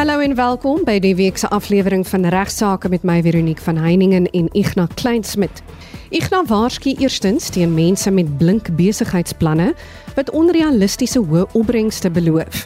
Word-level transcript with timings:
Hallo 0.00 0.22
en 0.24 0.32
welkom 0.32 0.78
by 0.88 0.94
die 1.04 1.12
week 1.12 1.36
se 1.36 1.48
aflewering 1.52 2.06
van 2.08 2.22
Regsake 2.32 2.88
met 2.88 3.02
my 3.04 3.18
Veronique 3.20 3.60
van 3.60 3.76
Heiningen 3.76 4.30
en 4.32 4.46
Ignas 4.56 4.94
Kleinsmid. 4.96 5.60
Ignas 6.08 6.48
waarsku 6.48 6.94
eerstens 6.96 7.50
teen 7.52 7.74
mense 7.76 8.08
met 8.10 8.30
blink 8.40 8.70
besigheidsplanne 8.78 9.74
wat 10.16 10.32
onrealistiese 10.32 11.20
hoë 11.20 11.44
opbrengste 11.52 12.08
beloof. 12.16 12.64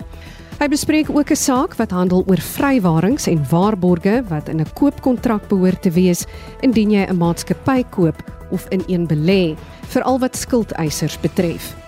Hy 0.61 0.69
bespreek 0.70 1.11
ook 1.11 1.30
'n 1.34 1.37
saak 1.37 1.75
wat 1.75 1.91
handel 1.91 2.23
oor 2.27 2.39
vrywarings 2.39 3.27
en 3.27 3.43
waarborge 3.51 4.23
wat 4.29 4.48
in 4.48 4.61
'n 4.61 4.73
koopkontrak 4.75 5.48
behoort 5.48 5.82
te 5.82 5.91
wees 5.91 6.25
indien 6.61 6.91
jy 6.91 7.03
'n 7.03 7.19
maatskappy 7.19 7.82
koop 7.91 8.23
of 8.51 8.66
in 8.71 8.82
een 8.87 9.07
belê, 9.07 9.57
veral 9.89 10.19
wat 10.19 10.37
skuldeisers 10.37 11.19
betref. 11.21 11.84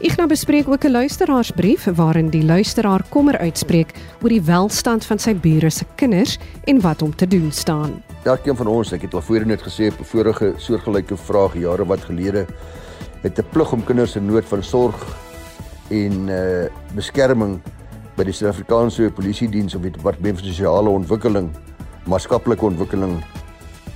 Ignas 0.00 0.28
bespreek 0.32 0.68
ook 0.68 0.84
'n 0.84 0.90
luisteraarsbrief 0.90 1.84
waarin 1.84 2.30
die 2.30 2.44
luisteraar 2.44 3.02
kommer 3.08 3.38
uitspreek 3.38 3.92
oor 4.22 4.28
die 4.28 4.42
welstand 4.42 5.04
van 5.04 5.18
sy 5.18 5.34
bure 5.34 5.70
se 5.70 5.84
kinders 5.94 6.38
en 6.64 6.80
wat 6.80 7.02
om 7.02 7.16
te 7.16 7.26
doen 7.26 7.52
staan. 7.52 8.02
Elkeen 8.22 8.56
van 8.56 8.66
ons, 8.66 8.92
ek 8.92 9.02
het 9.02 9.14
al 9.14 9.20
voorheen 9.20 9.48
net 9.48 9.62
gesê 9.62 9.92
op 9.92 10.00
'n 10.00 10.04
vorige 10.04 10.54
soortgelyke 10.56 11.16
vraag 11.16 11.54
jare 11.54 11.84
wat 11.86 12.00
gelede, 12.00 12.46
het 13.22 13.38
'n 13.38 13.44
plig 13.50 13.72
om 13.72 13.84
kinders 13.84 14.16
in 14.16 14.26
nood 14.26 14.44
van 14.44 14.62
sorg 14.62 15.16
en 15.90 16.28
uh 16.28 16.68
beskerming 16.94 17.60
by 18.16 18.24
die 18.24 18.32
Suid-Afrikaanse 18.32 19.10
Polisie 19.10 19.48
Diens 19.48 19.74
of 19.74 19.82
die 19.82 19.90
Departement 19.90 20.38
van 20.38 20.46
Sosiale 20.46 20.88
Ontwikkeling, 20.88 21.50
Maatskaplike 22.06 22.64
Ontwikkeling 22.64 23.22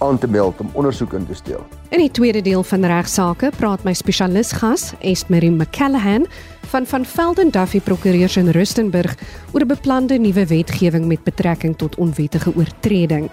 aan 0.04 0.18
te 0.18 0.28
meld 0.28 0.60
om 0.60 0.70
ondersoek 0.72 1.12
in 1.12 1.26
te 1.26 1.34
stel. 1.34 1.66
In 1.88 1.98
die 1.98 2.10
tweede 2.10 2.42
deel 2.42 2.62
van 2.62 2.84
regsaake 2.84 3.52
praat 3.56 3.84
my 3.84 3.92
spesialis 3.94 4.52
gas, 4.52 4.92
Esmerie 5.00 5.50
McCallahan 5.50 6.27
van 6.72 6.86
van 6.86 7.04
Velden 7.04 7.50
Duffy 7.50 7.80
Prokureurs 7.80 8.36
in 8.36 8.48
Rustenburg 8.48 9.16
oor 9.52 9.60
'n 9.60 9.66
beplande 9.66 10.19
nuwe 10.19 10.47
wetgewing 10.47 11.06
met 11.06 11.22
betrekking 11.22 11.77
tot 11.77 11.97
onwettige 11.97 12.52
oortreding. 12.56 13.30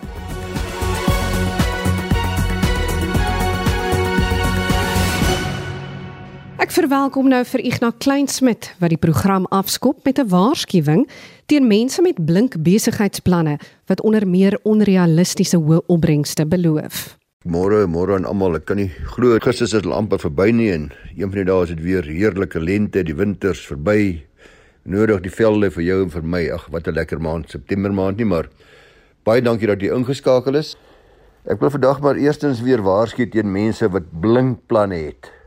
Ek 6.71 6.77
verwelkom 6.85 7.27
nou 7.27 7.41
vir 7.43 7.59
Ignas 7.67 7.97
Kleinsmid 7.99 8.69
wat 8.79 8.93
die 8.93 8.99
program 9.03 9.43
afskop 9.51 10.05
met 10.07 10.19
'n 10.19 10.29
waarskuwing 10.31 11.03
teen 11.51 11.67
mense 11.67 12.01
met 12.01 12.25
blink 12.25 12.55
besigheidsplanne 12.63 13.59
wat 13.91 14.01
onder 14.01 14.23
meer 14.27 14.55
onrealistiese 14.63 15.57
hoë 15.57 15.81
opbrengste 15.87 16.45
beloof. 16.45 17.17
Môre, 17.43 17.87
môre 17.87 18.15
aan 18.15 18.25
almal. 18.25 18.55
Ek 18.55 18.65
kan 18.65 18.77
nie 18.77 18.87
glo 18.87 19.37
gister 19.39 19.65
is 19.65 19.71
dit 19.71 19.85
amper 19.85 20.19
verby 20.19 20.51
nie 20.51 20.71
en 20.71 20.91
een 21.17 21.27
van 21.29 21.43
die 21.43 21.43
dae 21.43 21.63
is 21.63 21.69
dit 21.69 21.81
weer 21.81 22.03
heerlike 22.03 22.59
lente, 22.59 23.03
die 23.03 23.15
winters 23.15 23.67
verby. 23.67 24.23
Nodig 24.85 25.21
die 25.21 25.35
velde 25.35 25.71
vir 25.71 25.83
jou 25.83 26.03
en 26.03 26.09
vir 26.09 26.23
my. 26.23 26.49
Ag, 26.51 26.69
wat 26.71 26.87
'n 26.87 26.93
lekker 26.93 27.19
maand, 27.19 27.49
September 27.49 27.91
maand 27.91 28.17
nie, 28.17 28.25
maar 28.25 28.47
baie 29.25 29.41
dankie 29.41 29.67
dat 29.67 29.81
jy 29.81 29.91
ingeskakel 29.91 30.55
is. 30.55 30.77
Ek 31.45 31.59
wil 31.59 31.69
vandag 31.69 31.99
maar 31.99 32.15
eerstens 32.15 32.61
weer 32.61 32.81
waarsku 32.81 33.29
teen 33.29 33.51
mense 33.51 33.89
wat 33.89 34.21
blink 34.21 34.59
planne 34.67 34.95
het 34.95 35.40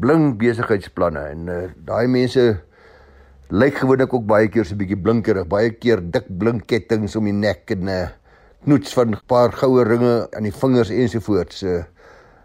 blink 0.00 0.38
besigheidsplanne 0.40 1.22
en 1.34 1.48
uh, 1.48 1.62
daai 1.86 2.06
mense 2.08 2.44
lyk 3.52 3.82
gewoonlik 3.82 4.14
ook 4.16 4.24
baie 4.26 4.48
keer 4.48 4.64
so 4.64 4.74
'n 4.74 4.80
bietjie 4.80 4.96
blinkerig, 4.96 5.46
baie 5.48 5.70
keer 5.70 6.00
dik 6.00 6.26
blink 6.28 6.66
kettinge 6.66 7.08
om 7.18 7.24
die 7.24 7.32
nek 7.32 7.70
en 7.70 7.84
'n 7.84 7.88
uh, 7.88 8.08
knoets 8.64 8.94
van 8.94 9.12
'n 9.12 9.20
paar 9.28 9.52
goue 9.52 9.84
ringe 9.84 10.28
aan 10.32 10.42
die 10.42 10.52
vingers 10.52 10.90
ensovoorts. 10.90 11.62
Uh, 11.62 11.84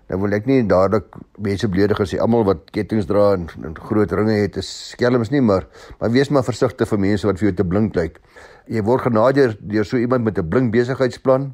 nou 0.09 0.19
wil 0.21 0.33
ek 0.33 0.45
nie 0.45 0.63
dadelik 0.63 1.15
mense 1.37 1.67
beledig 1.67 1.99
as 1.99 2.11
jy 2.11 2.19
almal 2.19 2.43
wat 2.43 2.71
kettinge 2.71 3.05
dra 3.05 3.33
en, 3.33 3.47
en 3.63 3.75
groot 3.75 4.11
ringe 4.11 4.41
het 4.41 4.57
is 4.57 4.89
skelms 4.91 5.31
nie, 5.31 5.41
maar 5.41 5.67
maar 5.99 6.11
wees 6.11 6.29
maar 6.29 6.43
versigtig 6.43 6.87
vir 6.87 6.99
mense 6.99 7.27
wat 7.27 7.39
vir 7.39 7.49
jou 7.49 7.55
te 7.55 7.63
blink 7.63 7.95
lyk. 7.95 8.19
Jy 8.67 8.83
word 8.83 9.01
genader 9.07 9.57
deur 9.61 9.85
so 9.85 9.97
iemand 9.97 10.23
met 10.23 10.37
'n 10.37 10.49
blink 10.49 10.71
besigheidsplan. 10.71 11.53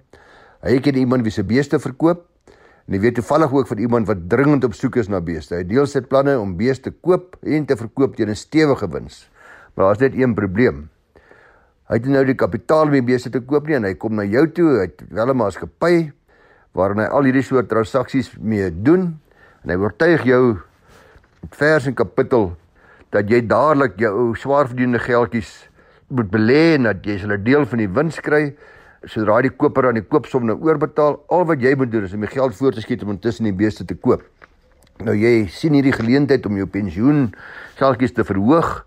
Hy 0.64 0.80
ken 0.80 0.96
iemand 0.96 1.24
wie 1.24 1.32
se 1.32 1.44
beeste 1.44 1.80
verkoop 1.80 2.33
En 2.88 2.96
hy 2.96 3.00
weet 3.00 3.16
toevallig 3.16 3.54
ook 3.54 3.68
van 3.68 3.78
iemand 3.78 4.08
wat 4.08 4.26
dringend 4.30 4.64
op 4.64 4.74
soek 4.74 4.96
is 5.00 5.08
na 5.08 5.22
beeste. 5.24 5.56
Hy 5.56 5.64
deel 5.68 5.86
sy 5.88 6.02
planne 6.02 6.36
om 6.40 6.58
beeste 6.60 6.90
te 6.90 6.98
koop 7.02 7.38
en 7.42 7.66
te 7.66 7.78
verkoop 7.80 8.16
teen 8.16 8.30
'n 8.30 8.36
stewige 8.36 8.88
wins. 8.88 9.30
Maar 9.74 9.86
daar's 9.86 10.00
net 10.00 10.16
een 10.16 10.34
probleem. 10.34 10.90
Hy 11.88 11.96
het 11.96 12.06
nou 12.06 12.26
die 12.26 12.36
kapitaal 12.36 12.88
om 12.88 12.92
die 12.92 13.04
beeste 13.04 13.30
te 13.30 13.40
koop 13.40 13.68
nie 13.68 13.76
en 13.76 13.84
hy 13.84 13.94
kom 13.94 14.16
na 14.16 14.24
jou 14.24 14.48
toe, 14.52 14.70
hy 14.78 14.88
het 14.88 15.04
wel 15.10 15.30
'n 15.30 15.38
maatskappy 15.38 16.12
waarin 16.74 17.00
hy 17.00 17.06
al 17.06 17.24
hierdie 17.24 17.44
soort 17.44 17.70
transaksies 17.70 18.32
mee 18.40 18.72
doen 18.72 19.20
en 19.64 19.70
hy 19.70 19.76
oortuig 19.76 20.24
jou 20.24 20.58
met 21.42 21.56
vers 21.56 21.88
en 21.88 21.94
kapittel 21.94 22.56
dat 23.12 23.30
jy 23.30 23.42
dadelik 23.46 24.00
jou 24.00 24.36
swaar 24.36 24.68
verdiende 24.68 25.00
geldjies 25.00 25.70
moet 26.08 26.32
belê 26.32 26.76
en 26.76 26.84
dat 26.84 27.06
jy 27.06 27.20
'n 27.22 27.44
deel 27.44 27.66
van 27.66 27.78
die 27.78 27.90
wins 27.90 28.20
kry 28.20 28.56
sodra 29.10 29.42
die 29.44 29.52
koper 29.52 29.90
aan 29.90 30.00
die 30.00 30.06
koopsom 30.06 30.48
nou 30.48 30.56
oorbetaal, 30.64 31.20
al 31.34 31.46
wat 31.50 31.64
jy 31.64 31.74
moet 31.80 31.92
doen 31.92 32.08
is 32.08 32.14
om 32.16 32.24
die 32.24 32.32
geld 32.32 32.56
voor 32.56 32.76
te 32.76 32.84
skiet 32.84 33.04
om 33.04 33.14
intussen 33.16 33.48
die 33.50 33.56
beeste 33.56 33.86
te 33.88 33.96
koop. 33.96 34.24
Nou 35.04 35.16
jy 35.18 35.48
sien 35.52 35.76
hierdie 35.76 35.96
geleentheid 35.96 36.46
om 36.48 36.60
jou 36.60 36.68
pensioen 36.70 37.32
selfkies 37.80 38.14
te 38.16 38.26
verhoog, 38.28 38.84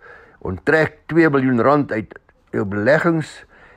onttrek 0.46 1.00
2 1.12 1.32
miljoen 1.34 1.60
rand 1.64 1.92
uit 1.92 2.14
jou 2.54 2.64
beleggings 2.68 3.32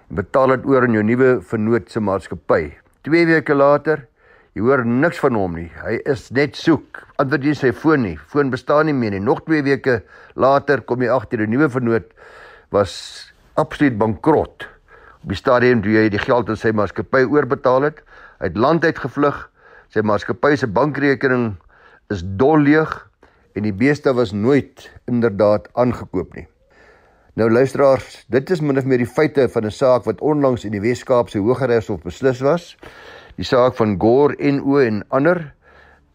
en 0.09 0.19
betaal 0.21 0.55
dit 0.55 0.69
oor 0.69 0.85
aan 0.85 0.95
jou 0.95 1.03
nuwe 1.05 1.33
vennootse 1.49 2.01
maatskappy. 2.03 2.69
2 3.07 3.25
weke 3.29 3.57
later, 3.57 4.05
jy 4.55 4.63
hoor 4.65 4.85
niks 4.85 5.19
van 5.23 5.37
hom 5.37 5.57
nie. 5.57 5.69
Hy 5.83 5.99
is 6.09 6.29
net 6.35 6.57
soek. 6.59 7.03
Antwoord 7.21 7.45
jy 7.49 7.55
sy 7.57 7.73
foon 7.75 8.05
nie. 8.05 8.15
Foon 8.31 8.53
bestaan 8.53 8.89
nie 8.89 8.95
meer 8.97 9.15
nie. 9.15 9.23
Nog 9.23 9.43
2 9.47 9.63
weke 9.67 10.01
later 10.39 10.83
kom 10.85 11.03
jy 11.03 11.11
agter 11.13 11.43
die 11.43 11.49
nuwe 11.49 11.69
vennoot 11.71 12.09
was 12.73 12.93
absoluut 13.59 13.97
bankrot. 13.99 14.67
Op 15.23 15.33
die 15.33 15.37
stadium 15.37 15.81
toe 15.83 15.97
hy 15.97 16.09
die 16.09 16.21
geld 16.21 16.49
aan 16.49 16.59
sy 16.59 16.71
maatskappy 16.71 17.25
oorbetaal 17.27 17.89
het, 17.89 18.03
uit 18.39 18.55
land 18.57 18.85
uit 18.85 18.99
gevlug. 19.03 19.49
Sy 19.91 20.03
maatskappy 20.05 20.53
se 20.55 20.67
bankrekening 20.67 21.57
is 22.13 22.23
dol 22.39 22.61
leeg 22.63 22.93
en 23.57 23.65
die 23.67 23.75
beeste 23.75 24.13
was 24.15 24.31
nooit 24.31 24.87
inderdaad 25.11 25.67
aangekoop 25.73 26.37
nie. 26.37 26.47
Nou 27.39 27.49
luisteraars, 27.51 28.25
dit 28.31 28.49
is 28.51 28.61
min 28.63 28.79
of 28.79 28.87
meer 28.87 29.03
die 29.03 29.07
feite 29.07 29.47
van 29.51 29.65
'n 29.65 29.71
saak 29.71 30.05
wat 30.05 30.21
onlangs 30.21 30.65
in 30.65 30.71
die 30.71 30.81
Wes-Kaapse 30.81 31.39
Hooggeregshof 31.39 32.01
beslis 32.01 32.39
was. 32.41 32.77
Die 33.35 33.45
saak 33.45 33.75
van 33.75 33.99
Gore 33.99 34.35
NO 34.51 34.77
en 34.79 35.03
ander 35.09 35.53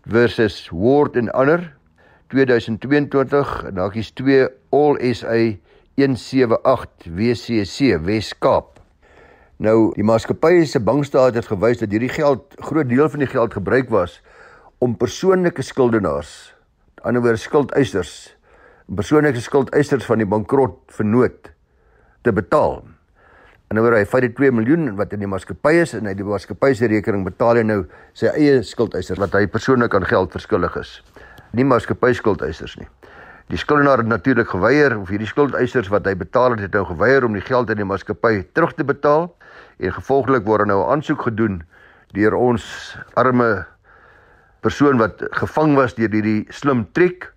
versus 0.04 0.68
Ward 0.72 1.16
en 1.16 1.32
ander 1.32 1.76
2022 2.28 3.64
en 3.64 3.74
daar 3.74 3.96
is 3.96 4.10
2 4.10 4.48
All 4.70 5.14
SA 5.14 5.56
178 5.96 7.08
WCC 7.08 8.00
Wes-Kaap. 8.04 8.73
Nou 9.62 9.92
die 9.94 10.02
maatskappy 10.02 10.64
se 10.66 10.80
bankstaat 10.82 11.36
het 11.38 11.46
gewys 11.46 11.78
dat 11.78 11.92
hierdie 11.94 12.10
geld 12.10 12.56
groot 12.58 12.88
deel 12.90 13.06
van 13.08 13.22
die 13.22 13.30
geld 13.30 13.52
gebruik 13.54 13.92
was 13.92 14.18
om 14.82 14.96
persoonlike 14.98 15.62
skuldenaars, 15.62 16.54
aan 17.06 17.14
die 17.14 17.22
ander 17.22 17.38
skuldeisers, 17.38 18.34
persoonlike 18.90 19.40
skuldeisers 19.40 20.04
van 20.10 20.18
die 20.18 20.26
bankrot 20.26 20.80
vernoot 20.96 21.52
te 22.26 22.32
betaal. 22.34 22.82
En 23.70 23.78
nou 23.78 23.86
hy 23.94 24.02
vat 24.10 24.26
die 24.26 24.32
2 24.34 24.50
miljoen 24.58 24.96
wat 24.98 25.14
in 25.14 25.22
die 25.22 25.30
maatskappy 25.30 25.76
is 25.84 25.94
en 25.94 26.10
hy 26.10 26.16
die 26.18 26.26
maatskappy 26.26 26.72
se 26.74 26.90
rekening 26.90 27.22
betaal 27.24 27.62
hy 27.62 27.64
nou 27.64 27.80
sy 28.12 28.32
eie 28.34 28.58
skuldeisers 28.66 29.22
wat 29.22 29.38
hy 29.38 29.46
persoonlik 29.46 29.94
aan 29.94 30.08
geld 30.10 30.34
verskuldig 30.34 30.76
is. 30.82 30.98
Nie 31.54 31.64
maatskappy 31.64 32.10
skuldeisers 32.18 32.74
nie. 32.82 32.90
Die 33.52 33.58
skuldenaar 33.60 34.00
het 34.00 34.06
natuurlik 34.06 34.48
geweier 34.48 34.94
of 34.96 35.10
hierdie 35.12 35.28
skuldeisers 35.28 35.90
wat 35.92 36.06
hy 36.08 36.14
betaal 36.16 36.54
het, 36.54 36.62
het 36.64 36.72
nou 36.72 36.86
geweier 36.88 37.26
om 37.26 37.34
die 37.36 37.44
geld 37.44 37.68
in 37.70 37.76
die 37.76 37.84
maatskappy 37.84 38.38
terug 38.56 38.72
te 38.72 38.86
betaal 38.88 39.26
en 39.76 39.92
gevolglik 39.92 40.46
word 40.48 40.64
er 40.64 40.70
nou 40.70 40.80
'n 40.80 40.92
aansoek 40.96 41.26
gedoen 41.28 41.62
deur 42.16 42.34
ons 42.34 42.64
arme 43.20 43.66
persoon 44.60 44.96
wat 44.98 45.20
gevang 45.36 45.74
was 45.76 45.94
deur 45.94 46.08
hierdie 46.08 46.46
slim 46.48 46.86
triek 46.92 47.28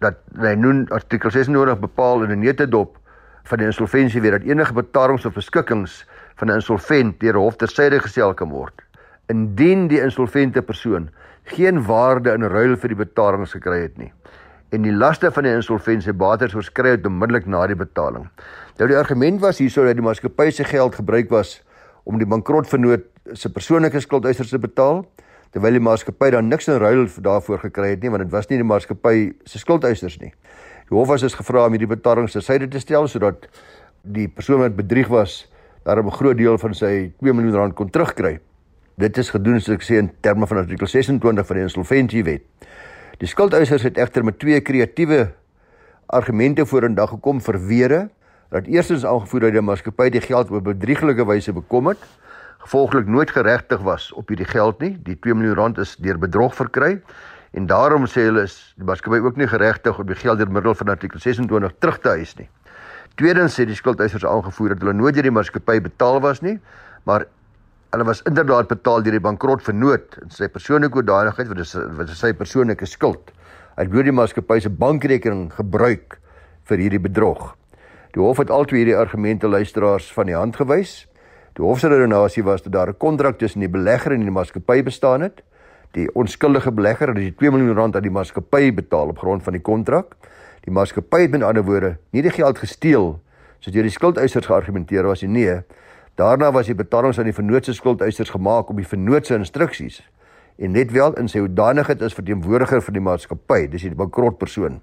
dat 0.00 0.16
hy 0.40 0.54
nou 0.54 0.86
artikel 0.88 1.30
96 1.30 1.78
bepaal 1.80 2.24
in 2.24 2.32
'n 2.32 2.40
netedop 2.40 2.96
van 3.44 3.58
die 3.58 3.66
insolventie 3.66 4.20
weer 4.20 4.38
dat 4.38 4.48
enige 4.48 4.72
betalings 4.72 5.26
of 5.26 5.32
verskikkings 5.32 6.06
van 6.36 6.48
'n 6.48 6.54
insolvent 6.54 7.20
deur 7.20 7.36
hof 7.36 7.56
tersyde 7.56 8.00
gestel 8.00 8.34
kan 8.34 8.48
word. 8.48 8.80
Indien 9.28 9.88
die 9.88 10.00
insolvente 10.00 10.62
persoon 10.62 11.10
geen 11.44 11.84
waarde 11.84 12.32
in 12.32 12.42
ruil 12.42 12.76
vir 12.76 12.88
die 12.88 13.04
betalings 13.04 13.52
gekry 13.52 13.82
het 13.82 13.98
nie 13.98 14.12
en 14.70 14.82
die 14.86 14.94
laste 14.94 15.30
van 15.34 15.46
die 15.46 15.52
insolventie 15.52 16.12
bates 16.14 16.54
oorskry 16.54 16.94
onmiddellik 16.94 17.46
na 17.50 17.64
die 17.66 17.78
betaling. 17.78 18.28
Nou 18.78 18.88
die 18.88 18.96
argument 18.96 19.40
was 19.42 19.58
hierso 19.58 19.84
dat 19.84 19.98
die 19.98 20.04
maatskappy 20.04 20.50
se 20.54 20.64
geld 20.64 20.94
gebruik 20.94 21.30
was 21.30 21.58
om 22.04 22.18
die 22.18 22.26
bankrotvernoot 22.26 23.06
se 23.34 23.50
persoonlike 23.52 24.00
skuldeisers 24.00 24.50
te 24.54 24.58
betaal 24.58 25.02
terwyl 25.50 25.74
die 25.74 25.82
maatskappy 25.82 26.30
dan 26.30 26.48
niks 26.48 26.70
in 26.70 26.78
ruil 26.78 27.08
daarvoor 27.18 27.58
gekry 27.66 27.94
het 27.96 28.02
nie 28.02 28.12
want 28.14 28.22
dit 28.22 28.32
was 28.32 28.48
nie 28.50 28.60
die 28.60 28.66
maatskappy 28.66 29.32
se 29.44 29.58
skuldeisers 29.58 30.20
nie. 30.22 30.30
Die 30.86 30.96
hof 30.96 31.10
was 31.10 31.26
dus 31.26 31.34
gevra 31.38 31.66
om 31.66 31.74
hierdie 31.74 31.90
betalings 31.90 32.36
te 32.38 32.42
syde 32.44 32.70
te 32.70 32.82
stel 32.82 33.08
sodat 33.10 33.48
die 34.02 34.28
persoon 34.28 34.62
wat 34.62 34.78
bedrieg 34.78 35.10
was 35.10 35.44
daarop 35.84 36.06
'n 36.06 36.18
groot 36.18 36.36
deel 36.36 36.58
van 36.58 36.74
sy 36.74 37.12
2 37.18 37.32
miljoen 37.32 37.54
rand 37.54 37.74
kon 37.74 37.90
terugkry. 37.90 38.38
Dit 38.96 39.18
is 39.18 39.30
gedoen 39.30 39.60
soos 39.60 39.74
ek 39.74 39.82
sê 39.82 39.98
in 39.98 40.10
terme 40.20 40.46
van 40.46 40.58
artikel 40.58 40.86
26 40.86 41.46
van 41.46 41.56
die 41.56 41.62
insolventiewet. 41.62 42.42
Die 43.20 43.28
skuldeisers 43.28 43.82
het 43.84 43.98
egter 44.00 44.24
met 44.24 44.38
twee 44.40 44.60
kreatiewe 44.64 45.26
argumente 46.08 46.64
vorendag 46.66 47.10
gekom 47.12 47.40
vir 47.44 47.58
were 47.68 47.98
Dat 48.50 48.66
eerstens 48.66 49.04
aangevoer 49.06 49.40
dat 49.40 49.52
die 49.54 49.62
maatskappy 49.62 50.08
die 50.10 50.22
geld 50.24 50.48
op 50.50 50.64
bedrieglike 50.66 51.22
wyse 51.22 51.52
bekom 51.54 51.86
het, 51.86 52.00
gevolglik 52.64 53.06
nooit 53.06 53.30
geregtig 53.30 53.84
was 53.86 54.08
op 54.18 54.32
hierdie 54.32 54.48
geld 54.48 54.80
nie. 54.82 54.96
Die 55.06 55.14
2 55.14 55.36
miljoen 55.38 55.54
rand 55.54 55.78
is 55.78 55.92
deur 56.02 56.18
bedrog 56.18 56.56
verkry 56.58 56.96
en 57.54 57.68
daarom 57.70 58.08
sê 58.10 58.24
hulle 58.26 58.42
is 58.48 58.56
die 58.74 58.88
maatskappy 58.88 59.20
ook 59.22 59.38
nie 59.38 59.46
geregtig 59.46 60.00
om 60.02 60.08
die 60.08 60.18
geld 60.18 60.42
deur 60.42 60.50
middel 60.50 60.74
van 60.74 60.90
artikel 60.96 61.22
26 61.22 61.76
terug 61.78 62.00
te 62.02 62.10
eis 62.16 62.34
nie. 62.40 62.48
Tweedens 63.20 63.54
sê 63.54 63.68
die 63.68 63.78
skuldeisers 63.78 64.26
aangevoer 64.26 64.74
dat 64.74 64.82
hulle 64.82 64.96
nooit 64.98 65.14
deur 65.14 65.28
die 65.28 65.36
maatskappy 65.38 65.78
betaal 65.84 66.18
was 66.24 66.42
nie, 66.42 66.56
maar 67.06 67.28
hulle 67.90 68.04
was 68.06 68.22
inderdaad 68.28 68.68
betaal 68.70 69.02
deur 69.02 69.16
die 69.16 69.22
bankrot 69.22 69.64
vernoot 69.66 70.14
in 70.22 70.30
sy 70.30 70.46
persoonlike 70.52 70.94
hoedanigheid 70.94 71.48
wat 71.50 71.62
is 71.64 71.74
wat 71.98 72.10
is 72.12 72.20
sy 72.22 72.30
persoonlike 72.38 72.86
skuld. 72.86 73.32
Hy 73.74 73.86
het 73.88 74.06
die 74.06 74.14
maatskappy 74.14 74.60
se 74.62 74.70
bankrekening 74.70 75.48
gebruik 75.56 76.18
vir 76.70 76.82
hierdie 76.84 77.02
bedrog. 77.02 77.54
Die 78.14 78.22
hof 78.22 78.38
het 78.42 78.50
al 78.50 78.66
twee 78.70 78.84
hierdie 78.84 78.98
argumente 78.98 79.48
luisteraars 79.50 80.10
van 80.14 80.30
die 80.30 80.36
hand 80.38 80.58
gewys. 80.60 81.06
Die 81.58 81.64
hof 81.66 81.80
se 81.82 81.90
redenasie 81.90 82.44
was 82.46 82.62
dat 82.62 82.72
daar 82.72 82.90
'n 82.90 82.98
kontrak 82.98 83.38
tussen 83.38 83.60
die 83.60 83.68
belegger 83.68 84.12
en 84.12 84.20
die 84.20 84.30
maatskappy 84.30 84.82
bestaan 84.82 85.20
het. 85.22 85.42
Die 85.92 86.06
onskuldige 86.14 86.72
belegger 86.72 87.08
het 87.08 87.16
die 87.16 87.34
2 87.34 87.50
miljoen 87.50 87.76
rand 87.76 87.96
aan 87.96 88.02
die 88.02 88.10
maatskappy 88.10 88.74
betaal 88.74 89.08
op 89.08 89.18
grond 89.18 89.42
van 89.42 89.52
die 89.52 89.62
kontrak. 89.62 90.14
Die 90.60 90.72
maatskappy 90.72 91.22
het 91.22 91.30
met 91.30 91.42
ander 91.42 91.64
woorde 91.64 91.96
nie 92.10 92.22
die 92.22 92.30
geld 92.30 92.58
gesteel 92.58 93.20
soos 93.58 93.74
deur 93.74 93.82
die 93.82 93.90
skuldeisers 93.90 94.46
geargumenteer 94.46 95.02
was 95.04 95.22
nie. 95.22 95.28
Nee, 95.28 95.62
Daarna 96.14 96.50
was 96.52 96.66
die 96.66 96.74
betalings 96.74 97.18
aan 97.18 97.28
die 97.30 97.36
vennootse 97.36 97.74
skuldeisers 97.74 98.30
gemaak 98.30 98.70
op 98.70 98.76
die 98.76 98.86
vennootse 98.86 99.34
instruksies 99.34 100.02
en 100.60 100.74
net 100.76 100.90
wel 100.92 101.14
in 101.16 101.28
sy 101.28 101.40
hoedanigheid 101.40 102.02
as 102.04 102.16
verteenwoordiger 102.16 102.82
van 102.84 102.96
die 102.96 103.02
maatskappy, 103.02 103.62
dis 103.72 103.86
die 103.86 103.96
bankrot 103.96 104.36
persoon. 104.38 104.82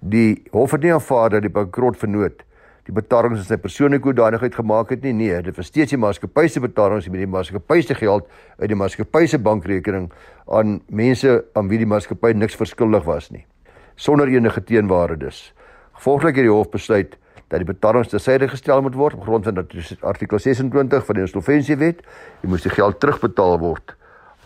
Die 0.00 0.42
hof 0.54 0.72
het 0.72 0.86
nie 0.86 0.94
aanvaar 0.94 1.34
dat 1.34 1.44
die 1.44 1.52
bankrot 1.52 2.00
vennoot 2.00 2.40
die 2.88 2.94
betalings 2.96 3.44
in 3.44 3.46
sy 3.46 3.60
persoonlike 3.62 4.08
hoedanigheid 4.08 4.56
gemaak 4.56 4.90
het 4.90 5.04
nie. 5.04 5.12
Nee, 5.14 5.42
dit 5.44 5.56
was 5.56 5.68
steeds 5.70 5.92
die 5.94 6.00
maatskappy 6.00 6.48
se 6.48 6.64
betalings 6.64 7.06
met 7.12 7.22
die 7.22 7.30
maatskappy 7.30 7.80
se 7.84 7.94
geld 7.94 8.26
uit 8.58 8.68
die 8.72 8.78
maatskappy 8.78 9.26
se 9.30 9.38
bankrekening 9.38 10.10
aan 10.50 10.80
mense 10.88 11.42
aan 11.54 11.70
wie 11.70 11.78
die 11.84 11.88
maatskappy 11.88 12.32
niks 12.34 12.58
verskuldig 12.58 13.06
was 13.06 13.30
nie 13.30 13.46
sonder 13.94 14.28
enige 14.28 14.64
teenwaarde 14.64 15.16
dus. 15.16 15.52
Gevolglik 15.92 16.36
het 16.36 16.46
die 16.48 16.52
hof 16.52 16.70
besluit 16.70 17.16
dat 17.48 17.60
die 17.60 17.68
betalings 17.68 18.08
ter 18.08 18.20
syde 18.20 18.48
gestel 18.48 18.82
moet 18.82 18.94
word 18.94 19.14
op 19.14 19.22
grond 19.22 19.44
van 19.44 19.66
artikel 20.00 20.38
26 20.38 21.04
van 21.04 21.14
die 21.14 21.24
insolventiewet. 21.26 22.02
Jy 22.42 22.48
moet 22.48 22.62
die 22.62 22.72
geld 22.72 23.00
terugbetaal 23.00 23.58
word 23.58 23.96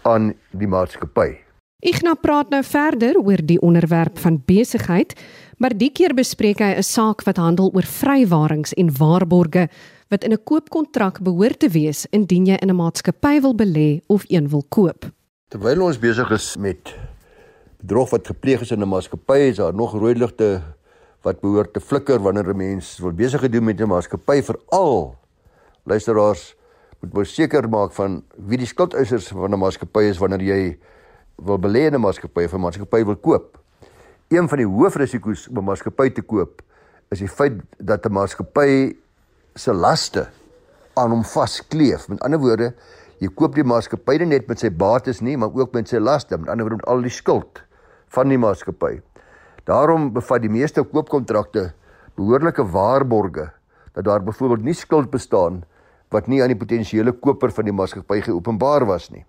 aan 0.03 0.33
die 0.50 0.71
maatskappy. 0.71 1.37
Ignas 1.87 2.19
praat 2.23 2.50
nou 2.50 2.62
verder 2.65 3.19
oor 3.21 3.43
die 3.44 3.61
onderwerp 3.61 4.19
van 4.19 4.41
besigheid, 4.47 5.12
maar 5.61 5.75
die 5.77 5.91
keer 5.93 6.15
bespreek 6.17 6.59
hy 6.59 6.73
'n 6.75 6.83
saak 6.83 7.23
wat 7.27 7.37
handel 7.37 7.71
oor 7.75 7.85
vrywarings 7.85 8.73
en 8.75 8.91
waarborge 8.91 9.69
wat 10.09 10.25
in 10.25 10.32
'n 10.32 10.44
koopkontrak 10.44 11.21
behoort 11.21 11.59
te 11.59 11.69
wees 11.69 12.06
indien 12.11 12.47
jy 12.47 12.56
in 12.62 12.71
'n 12.71 12.77
maatskappy 12.77 13.41
wil 13.41 13.55
belê 13.55 14.00
of 14.06 14.25
een 14.29 14.49
wil 14.49 14.65
koop. 14.69 15.11
Terwyl 15.49 15.82
ons 15.82 15.99
besig 15.99 16.31
is 16.31 16.56
met 16.56 16.94
bedrog 17.79 18.11
wat 18.11 18.27
gepleeg 18.27 18.61
is 18.61 18.71
in 18.71 18.82
'n 18.82 18.89
maatskappy, 18.89 19.39
is 19.50 19.56
daar 19.56 19.75
nog 19.75 19.93
rooi 19.93 20.15
ligte 20.15 20.62
wat 21.26 21.40
behoort 21.43 21.73
te 21.75 21.81
flikker 21.82 22.23
wanneer 22.23 22.49
'n 22.55 22.56
mens 22.56 22.99
wil 23.02 23.12
besig 23.12 23.40
gedoen 23.40 23.64
met 23.64 23.81
'n 23.81 23.88
maatskappy 23.88 24.43
veral 24.43 25.17
luisteraars 25.82 26.55
moet 27.00 27.12
moet 27.12 27.28
seker 27.28 27.69
maak 27.69 27.93
van 27.93 28.23
wie 28.37 28.58
die 28.58 28.67
skuldeisers 28.67 29.28
van 29.28 29.52
'n 29.52 29.58
maatskappy 29.58 30.02
is 30.11 30.19
wanneer 30.19 30.43
jy 30.43 30.78
wil 31.37 31.58
belê 31.58 31.87
in 31.87 31.94
'n 31.94 32.00
maatskappy 32.00 32.44
of 32.44 32.52
'n 32.52 32.61
maatskappy 32.61 33.05
wil 33.05 33.17
koop. 33.17 33.58
Een 34.28 34.49
van 34.49 34.58
die 34.58 34.67
hoofrisiko's 34.67 35.49
om 35.49 35.58
'n 35.58 35.64
maatskappy 35.64 36.11
te 36.11 36.23
koop 36.23 36.62
is 37.11 37.19
die 37.19 37.29
feit 37.29 37.61
dat 37.79 38.06
'n 38.06 38.12
maatskappy 38.12 38.96
se 39.55 39.72
laste 39.72 40.29
aan 40.94 41.11
hom 41.11 41.25
vaskleef. 41.25 42.08
Met 42.08 42.20
ander 42.20 42.38
woorde, 42.38 42.75
jy 43.19 43.29
koop 43.34 43.55
die 43.55 43.64
maatskappy 43.64 44.17
net 44.17 44.46
met 44.46 44.58
sy 44.58 44.70
bates 44.70 45.20
nie, 45.20 45.37
maar 45.37 45.50
ook 45.55 45.72
met 45.72 45.88
sy 45.88 45.99
laste, 45.99 46.38
met 46.38 46.49
ander 46.49 46.64
woorde 46.64 46.76
met 46.76 46.87
al 46.87 47.02
die 47.02 47.11
skuld 47.11 47.62
van 48.08 48.29
die 48.29 48.38
maatskappy. 48.38 49.00
Daarom 49.67 50.13
bevat 50.15 50.45
die 50.45 50.53
meeste 50.53 50.85
koopkontrakte 50.87 51.73
behoorlike 52.15 52.63
waarborge 52.71 53.49
dat 53.97 54.05
daar 54.05 54.23
byvoorbeeld 54.23 54.63
nie 54.63 54.77
skuld 54.79 55.11
bestaan 55.11 55.65
wat 56.15 56.29
nie 56.31 56.39
aan 56.43 56.53
die 56.53 56.59
potensiële 56.59 57.13
koper 57.13 57.51
van 57.51 57.67
die 57.67 57.75
maatskappy 57.75 58.21
geopenbaar 58.29 58.87
was 58.87 59.11
nie. 59.11 59.25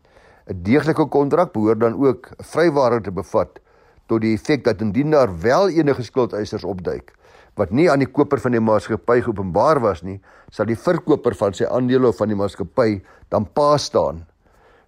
'n 0.48 0.64
Deeglike 0.64 1.08
kontrak 1.10 1.54
behoort 1.54 1.80
dan 1.80 1.98
ook 1.98 2.30
vrywaring 2.38 3.04
te 3.04 3.12
bevat 3.12 3.60
tot 4.08 4.22
die 4.22 4.34
effek 4.34 4.64
dat 4.64 4.82
indien 4.82 5.12
daar 5.12 5.40
wel 5.42 5.70
enige 5.70 6.04
skuldeisers 6.04 6.64
opduik 6.64 7.14
wat 7.58 7.72
nie 7.72 7.90
aan 7.92 8.00
die 8.00 8.12
koper 8.12 8.40
van 8.40 8.52
die 8.52 8.62
maatskappy 8.62 9.22
geopenbaar 9.26 9.80
was 9.82 10.04
nie, 10.04 10.20
sal 10.54 10.70
die 10.70 10.78
verkoper 10.78 11.34
van 11.36 11.54
sy 11.58 11.66
aandele 11.66 12.08
of 12.08 12.18
van 12.22 12.30
die 12.30 12.38
maatskappy 12.38 13.02
dan 13.34 13.46
pa 13.46 13.78
staan 13.78 14.26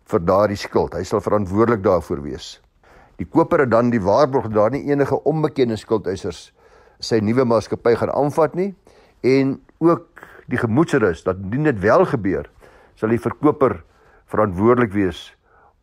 vir 0.05 0.19
daardie 0.19 0.57
skuld. 0.57 0.93
Hy 0.93 1.03
sal 1.03 1.21
verantwoordelik 1.21 1.81
daarvoor 1.83 2.21
wees. 2.21 2.59
Die 3.19 3.27
koper 3.27 3.65
het 3.65 3.71
dan 3.71 3.91
die 3.91 4.01
waarborg 4.01 4.47
dat 4.47 4.55
daar 4.55 4.71
nie 4.71 4.85
enige 4.87 5.17
onbekende 5.27 5.75
skuldeisers 5.75 6.53
sy 7.03 7.19
nuwe 7.23 7.43
maatskappy 7.47 7.95
gaan 7.99 8.13
aanvat 8.15 8.55
nie 8.55 8.71
en 9.27 9.57
ook 9.83 10.23
die 10.51 10.59
gemoedsrus 10.59 11.23
dat 11.23 11.37
indien 11.43 11.67
dit 11.67 11.79
wel 11.83 12.05
gebeur, 12.07 12.47
sal 12.95 13.11
die 13.11 13.21
verkoper 13.21 13.81
verantwoordelik 14.31 14.93
wees 14.95 15.29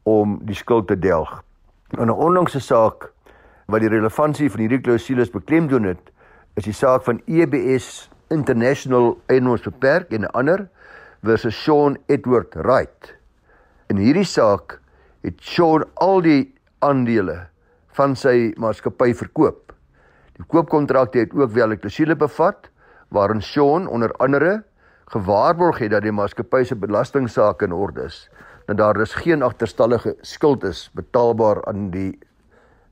om 0.09 0.38
die 0.49 0.56
skuld 0.56 0.88
te 0.88 0.97
delg. 0.99 1.43
In 1.99 2.09
'n 2.09 2.11
onlangse 2.11 2.61
saak 2.61 3.12
wat 3.67 3.81
die 3.81 3.93
relevantie 3.93 4.50
van 4.50 4.61
hierdie 4.61 4.81
klousules 4.81 5.31
beklemtoon 5.31 5.85
het, 5.85 6.11
is 6.56 6.65
die 6.65 6.73
saak 6.73 7.05
van 7.05 7.21
EBS 7.27 8.09
International 8.31 9.19
Enos 9.27 9.62
Beperk 9.62 10.12
en 10.12 10.25
'n 10.25 10.32
ander 10.32 10.69
versus 11.23 11.62
Sean 11.62 11.99
Edward 12.06 12.55
Wright. 12.55 13.15
In 13.89 13.97
hierdie 13.97 14.25
saak 14.25 14.81
het 15.23 15.41
Sean 15.41 15.85
al 15.94 16.23
die 16.23 16.56
aandele 16.87 17.37
van 17.97 18.15
sy 18.17 18.53
maatskappy 18.61 19.12
verkoop. 19.17 19.73
Die 20.37 20.44
koopkontrak 20.53 21.15
het 21.17 21.35
ook 21.35 21.53
wel 21.53 21.73
'n 21.73 21.81
klousule 21.81 22.17
bevat 22.17 22.71
waarin 23.09 23.43
Sean 23.43 23.88
onder 23.88 24.12
andere 24.12 24.65
gewaarborg 25.12 25.79
het 25.79 25.91
dat 25.91 26.03
die 26.03 26.12
maatskappy 26.12 26.65
se 26.65 26.77
belastingsaake 26.77 27.65
in 27.65 27.73
orde 27.73 28.05
is, 28.05 28.31
dat 28.67 28.77
daar 28.77 28.94
dus 28.94 29.15
geen 29.15 29.43
agterstallige 29.43 30.17
skuld 30.21 30.65
is 30.65 30.91
betaalbaar 30.94 31.65
aan 31.65 31.91
die 31.91 32.19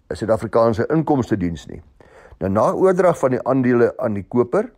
Suid-Afrikaanse 0.08 0.86
Inkomste 0.86 1.36
Diens 1.36 1.66
nie. 1.66 1.82
Nou 2.38 2.52
na 2.52 2.72
oordrag 2.72 3.18
van 3.18 3.30
die 3.30 3.42
aandele 3.42 3.92
aan 3.96 4.14
die 4.14 4.26
koper, 4.28 4.70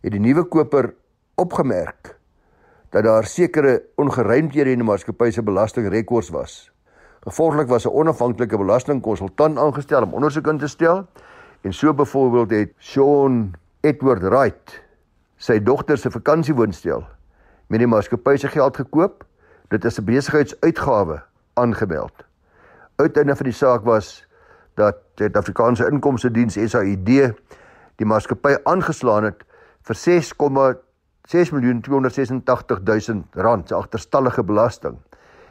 het 0.00 0.12
die 0.12 0.20
nuwe 0.20 0.44
koper 0.44 0.94
opgemerk 1.34 2.16
dat 2.90 3.04
daar 3.04 3.24
sekere 3.24 3.82
ongeruimthede 3.96 4.70
in 4.70 4.78
die 4.78 4.86
maatskappy 4.86 5.30
se 5.30 5.42
belastingrekords 5.42 6.28
was 6.30 6.75
Gevolglik 7.26 7.68
was 7.68 7.84
'n 7.84 7.90
onafhanklike 7.90 8.56
belastingkonsultant 8.56 9.58
aangestel 9.58 10.02
om 10.02 10.12
ondersoek 10.14 10.46
in 10.46 10.58
te 10.58 10.66
stel. 10.66 11.06
En 11.60 11.72
so 11.72 11.94
byvoorbeeld 11.94 12.50
het 12.50 12.72
Sean 12.78 13.54
Edward 13.80 14.22
Wright 14.22 14.82
sy 15.36 15.62
dogter 15.62 15.98
se 15.98 16.10
vakansiewoonstel 16.10 17.04
met 17.66 17.78
die 17.78 17.88
maatskappy 17.88 18.36
se 18.36 18.48
geld 18.48 18.76
gekoop. 18.76 19.24
Dit 19.68 19.84
is 19.84 19.98
'n 19.98 20.04
besigheidsuitgawe 20.04 21.22
aangemeld. 21.54 22.24
Uiteinde 22.96 23.36
van 23.36 23.44
die 23.44 23.54
saak 23.54 23.84
was 23.84 24.28
dat 24.74 24.96
die 25.14 25.36
Afrikaanse 25.36 25.86
Inkomste 25.90 26.30
Diens 26.30 26.54
SAID 26.54 27.34
die 27.96 28.06
maatskappy 28.06 28.56
aangeslaan 28.62 29.24
het 29.24 29.44
vir 29.82 29.96
6,6 29.96 31.52
miljoen 31.52 31.80
286 31.80 32.80
000 32.82 33.24
rand 33.30 33.68
se 33.68 33.74
agterstallige 33.74 34.44
belasting 34.44 34.96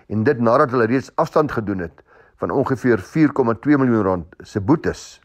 en 0.07 0.23
dit 0.23 0.39
nadat 0.39 0.71
hulle 0.71 0.87
reeds 0.89 1.11
afstand 1.15 1.51
gedoen 1.51 1.79
het 1.79 2.03
van 2.41 2.51
ongeveer 2.51 2.99
4,2 2.99 3.77
miljoen 3.79 4.03
rand 4.03 4.35
se 4.39 4.61
boetes. 4.61 5.21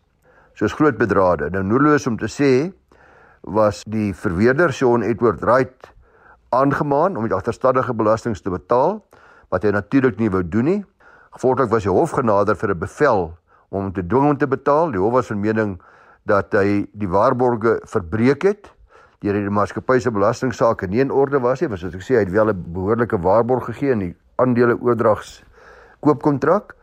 Soos 0.54 0.72
groot 0.72 0.98
bedrade. 0.98 1.50
Nou 1.50 1.62
noodloos 1.64 2.06
om 2.06 2.18
te 2.18 2.28
sê 2.30 2.70
was 3.40 3.82
die 3.88 4.14
verweerder 4.14 4.72
Sean 4.72 5.02
Edward 5.02 5.40
Wright 5.40 5.90
aangemaan 6.50 7.16
om 7.16 7.26
die 7.28 7.34
agterstallige 7.34 7.94
belastings 7.94 8.42
te 8.42 8.50
betaal 8.50 8.98
wat 9.50 9.64
hy 9.66 9.72
natuurlik 9.74 10.18
nie 10.18 10.30
wou 10.30 10.42
doen 10.46 10.68
nie. 10.68 10.80
Gevolglik 11.34 11.70
was 11.70 11.86
die 11.86 11.94
hof 11.94 12.14
genader 12.18 12.56
vir 12.56 12.74
'n 12.74 12.78
bevel 12.78 13.32
om 13.70 13.82
hom 13.82 13.92
te 13.92 14.06
dwing 14.06 14.28
om 14.30 14.36
te 14.36 14.46
betaal. 14.46 14.90
Die 14.90 15.00
hof 15.00 15.12
was 15.12 15.26
van 15.26 15.40
mening 15.40 15.80
dat 16.26 16.52
hy 16.52 16.86
die 16.92 17.08
waarborge 17.08 17.80
verbreek 17.84 18.42
het 18.42 18.70
deur 19.20 19.34
die 19.34 19.50
maatskappy 19.50 19.98
se 20.00 20.10
belastingsaake 20.10 20.86
nie 20.86 21.00
in 21.00 21.10
orde 21.10 21.40
was 21.40 21.60
nie. 21.60 21.68
Was 21.68 21.80
soos 21.80 21.94
ek 21.94 22.02
sê, 22.02 22.14
hy 22.14 22.24
het 22.24 22.32
wel 22.32 22.48
'n 22.48 22.72
behoorlike 22.72 23.18
waarborg 23.18 23.64
gegee 23.64 23.92
en 23.92 23.98
die 23.98 24.14
aandele 24.40 24.76
oordrags 24.80 25.40
koopkontrak 26.04 26.74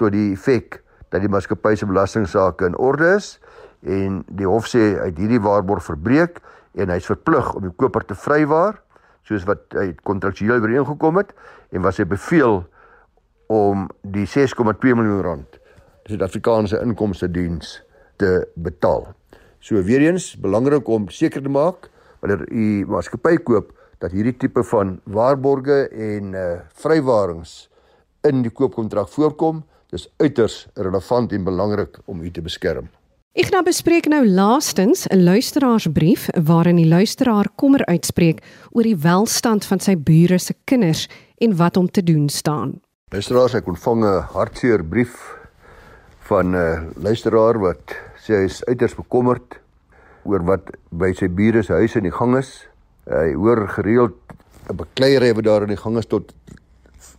tot 0.00 0.12
die 0.12 0.32
effek 0.34 0.82
dat 1.12 1.22
die 1.22 1.30
maatskappy 1.32 1.74
se 1.76 1.88
belastingsaake 1.88 2.68
in 2.68 2.76
orde 2.76 3.14
is 3.16 3.36
en 3.82 4.22
die 4.28 4.48
hof 4.48 4.68
sê 4.70 4.94
het 4.98 5.18
hierdie 5.18 5.42
waarborg 5.42 5.84
verbreek 5.86 6.40
en 6.76 6.92
hy's 6.92 7.08
verplig 7.08 7.52
om 7.54 7.68
die 7.68 7.76
koper 7.80 8.04
te 8.04 8.16
vrywaar 8.18 8.80
soos 9.26 9.46
wat 9.48 9.64
hy 9.74 9.92
kontraktueel 10.06 10.60
ooreengekom 10.60 11.22
het 11.22 11.32
en 11.72 11.84
was 11.86 12.00
hy 12.02 12.06
beveel 12.08 12.62
om 13.52 13.86
die 14.02 14.26
6,2 14.26 14.96
miljoen 14.98 15.22
rand 15.24 15.62
die 16.06 16.14
Suid-Afrikaanse 16.14 16.78
Inkomste 16.86 17.26
Diens 17.30 17.80
te 18.16 18.46
betaal. 18.54 19.08
So 19.58 19.80
weer 19.82 20.04
eens 20.06 20.36
belangrik 20.38 20.86
om 20.88 21.08
seker 21.10 21.42
te 21.42 21.50
maak 21.50 21.88
wanneer 22.22 22.46
u 22.46 22.86
maatskappy 22.90 23.36
koop 23.42 23.72
dat 23.98 24.12
hierdie 24.12 24.36
tipe 24.36 24.64
van 24.64 25.00
waarborge 25.04 25.88
en 25.88 26.34
uh 26.34 26.60
vrywarings 26.82 27.68
in 28.26 28.42
die 28.42 28.50
koopkontrak 28.50 29.08
voorkom. 29.08 29.64
Dis 29.90 30.08
uiters 30.18 30.66
relevant 30.74 31.32
en 31.32 31.44
belangrik 31.44 31.98
om 32.04 32.20
u 32.20 32.30
te 32.30 32.42
beskerm. 32.42 32.88
Ek 33.36 33.50
nou 33.52 33.60
bespreek 33.60 34.06
nou 34.08 34.22
laastens 34.24 35.06
'n 35.12 35.22
luisteraarsbrief 35.24 36.28
waarin 36.48 36.76
die 36.76 36.88
luisteraar 36.88 37.48
kommer 37.56 37.84
uitspreek 37.84 38.42
oor 38.70 38.82
die 38.82 38.96
welstand 38.96 39.64
van 39.64 39.80
sy 39.80 39.96
bure 39.96 40.38
se 40.38 40.54
kinders 40.64 41.08
en 41.38 41.56
wat 41.56 41.76
om 41.76 41.90
te 41.90 42.02
doen 42.02 42.28
staan. 42.28 42.80
Luisteraars, 43.12 43.54
ek 43.54 43.66
ontvang 43.66 44.04
'n 44.04 44.22
hartseer 44.32 44.84
brief 44.84 45.36
van 46.28 46.56
'n 46.56 46.92
luisteraar 46.96 47.58
wat 47.58 47.96
sê 48.16 48.34
hy 48.34 48.44
is 48.44 48.64
uiters 48.64 48.94
bekommerd 48.94 49.60
oor 50.24 50.42
wat 50.42 50.70
by 50.90 51.12
sy 51.12 51.28
bure 51.28 51.62
se 51.62 51.72
huis 51.72 51.94
in 51.96 52.02
die 52.02 52.16
gang 52.18 52.36
is. 52.36 52.66
Hy 53.06 53.36
hoor 53.38 53.68
gereeld 53.70 54.16
'n 54.66 54.76
bekleierery 54.76 55.34
wat 55.34 55.44
daar 55.44 55.62
in 55.62 55.74
die 55.74 55.78
gang 55.78 55.96
is 55.98 56.06
tot 56.06 56.34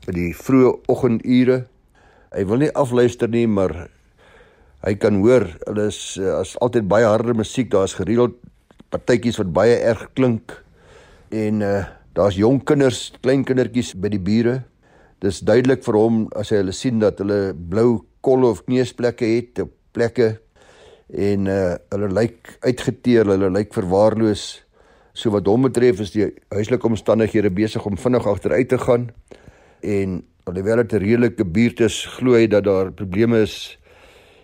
in 0.08 0.14
die 0.14 0.34
vroeë 0.36 0.74
oggendure. 0.88 1.68
Hy 2.36 2.44
wil 2.46 2.58
nie 2.58 2.74
afluister 2.76 3.30
nie, 3.30 3.48
maar 3.48 3.88
hy 4.84 4.96
kan 4.96 5.22
hoor 5.24 5.48
hulle 5.66 5.88
is 5.88 6.20
as 6.20 6.58
altyd 6.60 6.88
baie 6.88 7.06
harde 7.06 7.34
musiek, 7.34 7.72
daar's 7.72 7.96
gereeld 7.96 8.36
partytjies 8.92 9.40
wat 9.40 9.54
baie 9.54 9.80
erg 9.80 10.10
klink 10.14 10.64
en 11.32 11.62
uh 11.62 11.86
daar's 12.18 12.36
jong 12.36 12.64
kinders, 12.66 13.14
klein 13.22 13.44
kindertjies 13.46 13.94
by 13.94 14.10
die 14.10 14.20
bure. 14.20 14.64
Dis 15.22 15.40
duidelik 15.40 15.84
vir 15.86 15.94
hom 15.94 16.24
as 16.36 16.50
hy 16.50 16.64
hulle 16.64 16.74
sien 16.74 17.00
dat 17.00 17.20
hulle 17.22 17.54
blou 17.54 18.08
kolle 18.26 18.50
of 18.50 18.64
kneusplekke 18.66 19.26
het 19.36 19.60
op 19.62 19.72
plekke 19.94 20.40
en 21.14 21.48
uh 21.48 21.76
hulle 21.94 22.10
lyk 22.10 22.58
uitgeteer, 22.66 23.30
hulle 23.30 23.52
lyk 23.54 23.72
verwaarloos. 23.72 24.67
So 25.18 25.34
wat 25.34 25.48
hom 25.50 25.66
betref 25.66 25.98
is 26.04 26.12
die 26.14 26.28
huislike 26.54 26.86
omstandighede 26.86 27.50
besig 27.50 27.86
om 27.90 27.96
vinnig 27.98 28.26
agteruit 28.30 28.68
te 28.70 28.78
gaan 28.78 29.08
en 29.82 30.20
alhoewel 30.46 30.84
dit 30.84 30.94
'n 30.94 31.02
redelike 31.02 31.46
buurt 31.46 31.80
is, 31.80 32.06
glo 32.06 32.34
hy 32.34 32.48
dat 32.48 32.64
daar 32.64 32.92
probleme 32.92 33.42
is 33.42 33.80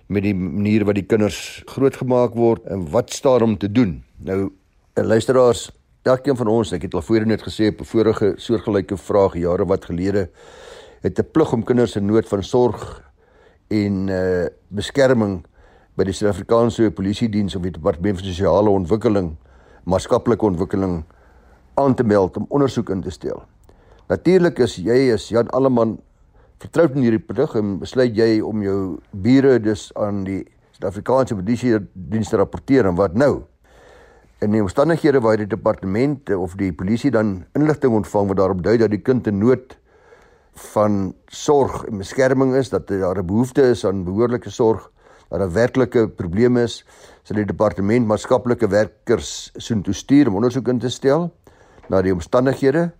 met 0.07 0.23
die 0.23 0.33
manier 0.33 0.85
wat 0.85 0.95
die 0.95 1.05
kinders 1.05 1.61
grootgemaak 1.65 2.33
word 2.33 2.65
en 2.65 2.89
wat 2.89 3.13
staan 3.13 3.41
om 3.41 3.57
te 3.57 3.71
doen. 3.71 4.03
Nou, 4.17 4.51
eh, 4.93 5.03
luisteraars, 5.03 5.71
elkeen 6.01 6.35
van 6.35 6.47
ons, 6.47 6.71
ek 6.71 6.81
het 6.81 6.93
al 6.93 7.01
voorheen 7.01 7.27
net 7.27 7.43
gesê 7.43 7.69
op 7.69 7.81
'n 7.81 7.85
vorige 7.85 8.33
soortgelyke 8.37 8.97
vraag 8.97 9.37
jare 9.37 9.65
wat 9.65 9.85
gelede, 9.85 10.29
het 11.01 11.19
'n 11.19 11.31
plig 11.31 11.53
om 11.53 11.63
kinders 11.63 11.95
in 11.95 12.05
nood 12.05 12.27
van 12.27 12.43
sorg 12.43 13.03
en 13.69 14.07
uh 14.09 14.47
beskerming 14.69 15.45
by 15.95 16.03
die 16.03 16.13
Suid-Afrikaanse 16.13 16.91
Polisie 16.91 17.29
Diens 17.29 17.55
of 17.55 17.61
die 17.61 17.71
Departement 17.71 18.17
van 18.17 18.25
Sosiale 18.25 18.69
Ontwikkeling, 18.69 19.37
Maatskaplike 19.83 20.45
Ontwikkeling 20.45 21.01
aan 21.75 21.95
te 21.95 22.03
meld 22.03 22.37
om 22.37 22.45
ondersoek 22.49 22.89
in 22.89 23.01
te 23.03 23.11
stel. 23.11 23.43
Natuurlik 24.07 24.61
is 24.63 24.77
jy 24.79 25.11
as 25.11 25.25
Jan 25.27 25.49
Alleman 25.51 25.97
vertroud 26.63 26.95
in 26.95 27.03
hierdie 27.03 27.19
plig 27.19 27.55
en 27.59 27.77
besluit 27.81 28.15
jy 28.15 28.37
om 28.45 28.63
jou 28.63 28.77
bure 29.25 29.57
dus 29.59 29.89
aan 29.99 30.23
die 30.27 30.43
Suid-Afrikaanse 30.77 31.35
Polisie 31.35 31.81
diens 31.93 32.31
te 32.31 32.39
rapporteer 32.39 32.87
en 32.87 32.95
wat 32.95 33.17
nou? 33.19 33.43
In 34.43 34.55
die 34.55 34.63
omstandighede 34.63 35.19
waar 35.23 35.39
die 35.39 35.49
departement 35.51 36.31
of 36.35 36.55
die 36.59 36.71
polisie 36.75 37.11
dan 37.11 37.41
inligting 37.55 37.95
ontvang 37.95 38.31
wat 38.31 38.39
daarop 38.39 38.63
dui 38.63 38.77
dat 38.79 38.91
die 38.91 39.03
kind 39.03 39.27
in 39.27 39.39
nood 39.43 39.75
van 40.71 41.13
sorg 41.27 41.83
en 41.89 41.99
beskerming 41.99 42.55
is, 42.55 42.69
dat 42.69 42.87
daar 42.87 43.19
'n 43.19 43.25
behoefte 43.27 43.61
is 43.75 43.85
aan 43.85 44.03
behoorlike 44.03 44.49
sorg, 44.49 44.89
dat 45.33 45.41
daar 45.41 45.53
werklike 45.53 46.07
probleme 46.13 46.67
is, 46.69 46.83
sal 47.25 47.41
die 47.41 47.49
departement 47.49 48.05
maatskaplike 48.07 48.69
werkers 48.69 49.49
soontoe 49.57 49.95
stuur 49.97 50.29
om 50.29 50.37
ondersoek 50.37 50.69
in 50.69 50.81
te 50.83 50.91
stel 50.93 51.31
na 51.89 52.03
die 52.05 52.13
omstandighede 52.13 52.91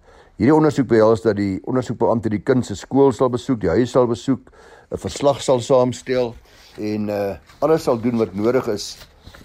Hierdie 0.42 0.56
ondersoek 0.56 0.88
behels 0.90 1.22
dat 1.22 1.38
die 1.38 1.60
ondersoekbeampte 1.70 2.32
die 2.34 2.42
kind 2.42 2.66
se 2.66 2.74
skool 2.74 3.12
sal 3.14 3.30
besoek, 3.30 3.60
die 3.62 3.70
huis 3.70 3.92
sal 3.94 4.08
besoek, 4.10 4.50
'n 4.90 4.98
verslag 4.98 5.42
sal 5.46 5.62
saamstel 5.62 6.34
en 6.78 7.10
uh 7.10 7.36
alles 7.62 7.84
sal 7.84 8.02
doen 8.02 8.18
wat 8.18 8.34
nodig 8.34 8.68
is 8.68 8.98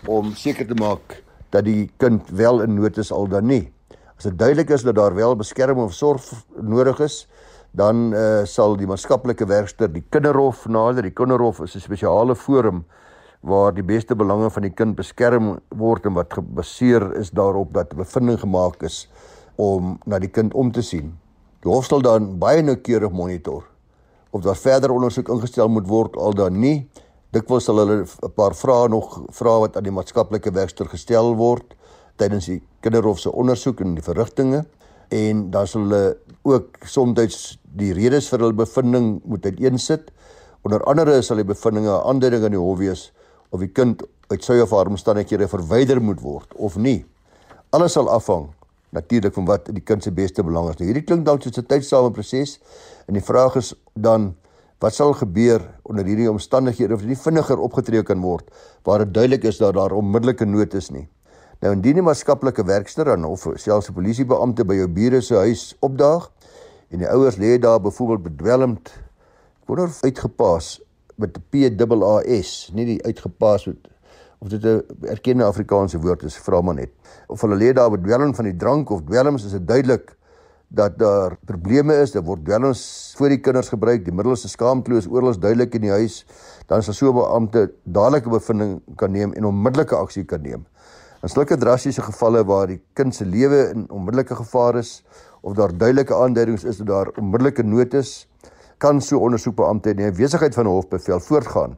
om 0.06 0.32
seker 0.32 0.66
te 0.66 0.74
maak 0.74 1.22
dat 1.52 1.64
die 1.64 1.90
kind 1.98 2.24
wel 2.30 2.62
in 2.64 2.74
nood 2.74 2.96
is 2.96 3.12
al 3.12 3.28
dan 3.28 3.46
nie. 3.46 3.68
As 4.16 4.24
dit 4.24 4.38
duidelik 4.38 4.70
is 4.70 4.82
dat 4.82 4.94
daar 4.94 5.14
wel 5.14 5.36
beskerming 5.36 5.84
of 5.84 5.92
sorg 5.92 6.24
nodig 6.56 7.00
is, 7.00 7.28
dan 7.72 8.12
uh 8.14 8.44
sal 8.44 8.76
die 8.76 8.86
maatskaplike 8.86 9.46
werkster 9.46 9.88
die 9.92 10.04
kinderhof 10.10 10.66
nader. 10.66 11.02
Die 11.02 11.14
kinderhof 11.14 11.60
is 11.60 11.76
'n 11.76 11.80
spesiale 11.80 12.34
forum 12.34 12.84
waar 13.40 13.72
die 13.74 13.82
beste 13.82 14.16
belange 14.16 14.50
van 14.50 14.62
die 14.62 14.74
kind 14.74 14.96
beskerm 14.96 15.58
word 15.68 16.06
en 16.06 16.14
wat 16.14 16.32
gebaseer 16.32 17.14
is 17.16 17.30
daarop 17.30 17.72
dat 17.72 17.94
bevinding 17.94 18.40
gemaak 18.40 18.82
is 18.82 19.08
om 19.56 19.98
na 20.06 20.18
die 20.18 20.30
kind 20.30 20.54
om 20.54 20.72
te 20.72 20.82
sien. 20.82 21.18
Die 21.62 21.70
hof 21.70 21.86
sal 21.86 22.02
dan 22.02 22.38
baie 22.38 22.62
noukeurig 22.62 23.12
monitor 23.12 23.64
of 24.30 24.42
daar 24.42 24.56
verder 24.56 24.90
ondersoek 24.90 25.28
ingestel 25.28 25.68
moet 25.68 25.86
word 25.88 26.16
al 26.16 26.34
dan 26.34 26.60
nie. 26.60 26.88
Dikwels 27.30 27.64
sal 27.64 27.78
hulle 27.78 28.04
'n 28.04 28.32
paar 28.34 28.54
vrae 28.54 28.88
nog 28.88 29.22
vra 29.30 29.58
wat 29.60 29.76
aan 29.76 29.84
die 29.84 29.92
maatskaplike 29.92 30.50
werkster 30.50 30.88
gestel 30.88 31.34
word 31.36 31.74
tydens 32.16 32.46
die 32.46 32.62
kinderhof 32.80 33.18
se 33.18 33.32
ondersoek 33.32 33.80
en 33.80 33.94
die 33.94 34.02
verrigtinge 34.02 34.64
en 35.08 35.50
dan 35.50 35.66
sal 35.66 35.86
hulle 35.86 36.16
ook 36.42 36.78
soms 36.84 37.58
die 37.78 37.92
redes 37.92 38.28
vir 38.28 38.44
hul 38.44 38.54
bevinding 38.56 39.20
moet 39.24 39.46
uiteensit. 39.46 40.10
Onder 40.66 40.82
andere 40.84 41.22
sal 41.22 41.36
die 41.36 41.48
bevindinge 41.48 41.88
'n 41.88 42.06
aanduiding 42.10 42.44
aan 42.44 42.56
die 42.56 42.60
hof 42.60 42.78
wees 42.78 43.12
of 43.50 43.60
die 43.60 43.72
kind 43.72 44.02
uit 44.28 44.44
sy 44.44 44.60
of 44.60 44.70
haar 44.70 44.86
omstandighede 44.86 45.48
verwyder 45.48 46.00
moet 46.02 46.20
word 46.20 46.54
of 46.54 46.76
nie. 46.76 47.04
Alles 47.70 47.92
sal 47.92 48.08
afhang 48.08 48.48
natuurlik 48.90 49.34
van 49.34 49.44
wat 49.44 49.68
die 49.72 49.84
kind 49.84 50.02
se 50.02 50.12
beste 50.12 50.42
belang 50.42 50.68
is. 50.70 50.78
Nou 50.78 50.88
hierdie 50.88 51.04
klink 51.04 51.24
dalk 51.26 51.42
soos 51.42 51.58
'n 51.58 51.66
tydsame 51.66 52.10
proses 52.10 52.58
en 53.06 53.14
die 53.14 53.24
vraag 53.24 53.56
is 53.56 53.74
dan 53.94 54.34
wat 54.78 54.94
sal 54.94 55.12
gebeur 55.12 55.60
onder 55.82 56.04
hierdie 56.04 56.30
omstandighede 56.30 56.94
of 56.94 57.00
dit 57.00 57.08
nie 57.08 57.16
vinniger 57.18 57.58
opgetree 57.58 58.02
kan 58.02 58.20
word 58.20 58.50
waar 58.84 58.98
dit 58.98 59.14
duidelik 59.14 59.44
is 59.44 59.58
dat 59.58 59.74
daar 59.74 59.92
onmiddellike 59.92 60.44
nood 60.44 60.74
is 60.74 60.90
nie. 60.90 61.08
Nou 61.58 61.72
indien 61.74 61.96
die 61.98 62.02
maatskaplike 62.06 62.62
werkster 62.62 63.08
dan 63.10 63.24
of 63.26 63.48
selfs 63.58 63.88
'n 63.90 63.94
polisiebeampte 63.94 64.64
by 64.64 64.74
jou 64.74 64.88
bure 64.88 65.20
se 65.20 65.34
huis 65.34 65.74
opdaag 65.80 66.30
en 66.90 66.98
die 66.98 67.08
ouers 67.08 67.36
lê 67.36 67.58
daar 67.58 67.80
byvoorbeeld 67.80 68.22
bedwelmd 68.22 68.92
word 69.66 69.98
uitgepaas 70.04 70.80
met 71.16 71.36
'n 71.36 71.42
P 71.50 71.54
A 72.02 72.22
S, 72.42 72.70
nie 72.72 72.84
die 72.84 73.02
uitgepaas 73.02 73.66
met 73.66 73.88
of 74.38 74.48
dit 74.48 74.64
'n 74.64 74.84
erkende 75.02 75.44
Afrikaanse 75.44 75.98
woord 75.98 76.22
is, 76.22 76.36
vra 76.36 76.60
maar 76.60 76.74
net. 76.74 76.90
Of 77.26 77.40
hulle 77.40 77.56
lê 77.56 77.72
daar 77.72 77.90
met 77.90 78.04
dwelm 78.04 78.34
van 78.34 78.44
die 78.44 78.56
drank 78.56 78.90
of 78.90 79.02
dwelms 79.02 79.44
is 79.44 79.50
dit 79.50 79.68
duidelik 79.68 80.16
dat 80.68 80.98
daar 80.98 81.36
probleme 81.44 81.94
is, 81.94 82.12
daar 82.12 82.22
word 82.22 82.44
dwelms 82.44 83.14
vir 83.18 83.28
die 83.28 83.40
kinders 83.40 83.68
gebruik, 83.68 84.04
die 84.04 84.14
middels 84.14 84.44
is 84.44 84.52
skaamteloos 84.52 85.08
oorals 85.08 85.38
duidelik 85.38 85.74
in 85.74 85.80
die 85.80 85.90
huis, 85.90 86.24
dan 86.66 86.82
sal 86.82 86.94
so 86.94 87.08
'n 87.08 87.14
beampte 87.14 87.72
dadelike 87.84 88.28
bevinding 88.28 88.80
kan 88.96 89.10
neem 89.10 89.32
en 89.32 89.44
onmiddellike 89.44 89.96
aksie 89.96 90.24
kan 90.24 90.42
neem. 90.42 90.66
In 91.18 91.26
sulke 91.26 91.56
drastiese 91.58 92.02
gevalle 92.06 92.44
waar 92.46 92.68
die 92.70 92.78
kind 92.94 93.14
se 93.14 93.24
lewe 93.26 93.72
in 93.72 93.88
onmiddellike 93.90 94.36
gevaar 94.38 94.76
is 94.78 95.00
of 95.42 95.56
daar 95.58 95.72
duidelike 95.74 96.14
aanduidings 96.14 96.62
is 96.64 96.78
dat 96.78 96.86
daar 96.86 97.10
onmiddellike 97.18 97.64
nood 97.66 97.94
is, 97.98 98.28
kan 98.78 99.00
so 99.02 99.18
ondersoekbeampte 99.26 99.96
in 99.96 99.98
die 99.98 100.12
besigheid 100.14 100.54
van 100.54 100.70
'n 100.70 100.76
hofbevel 100.76 101.20
voortgaan 101.20 101.76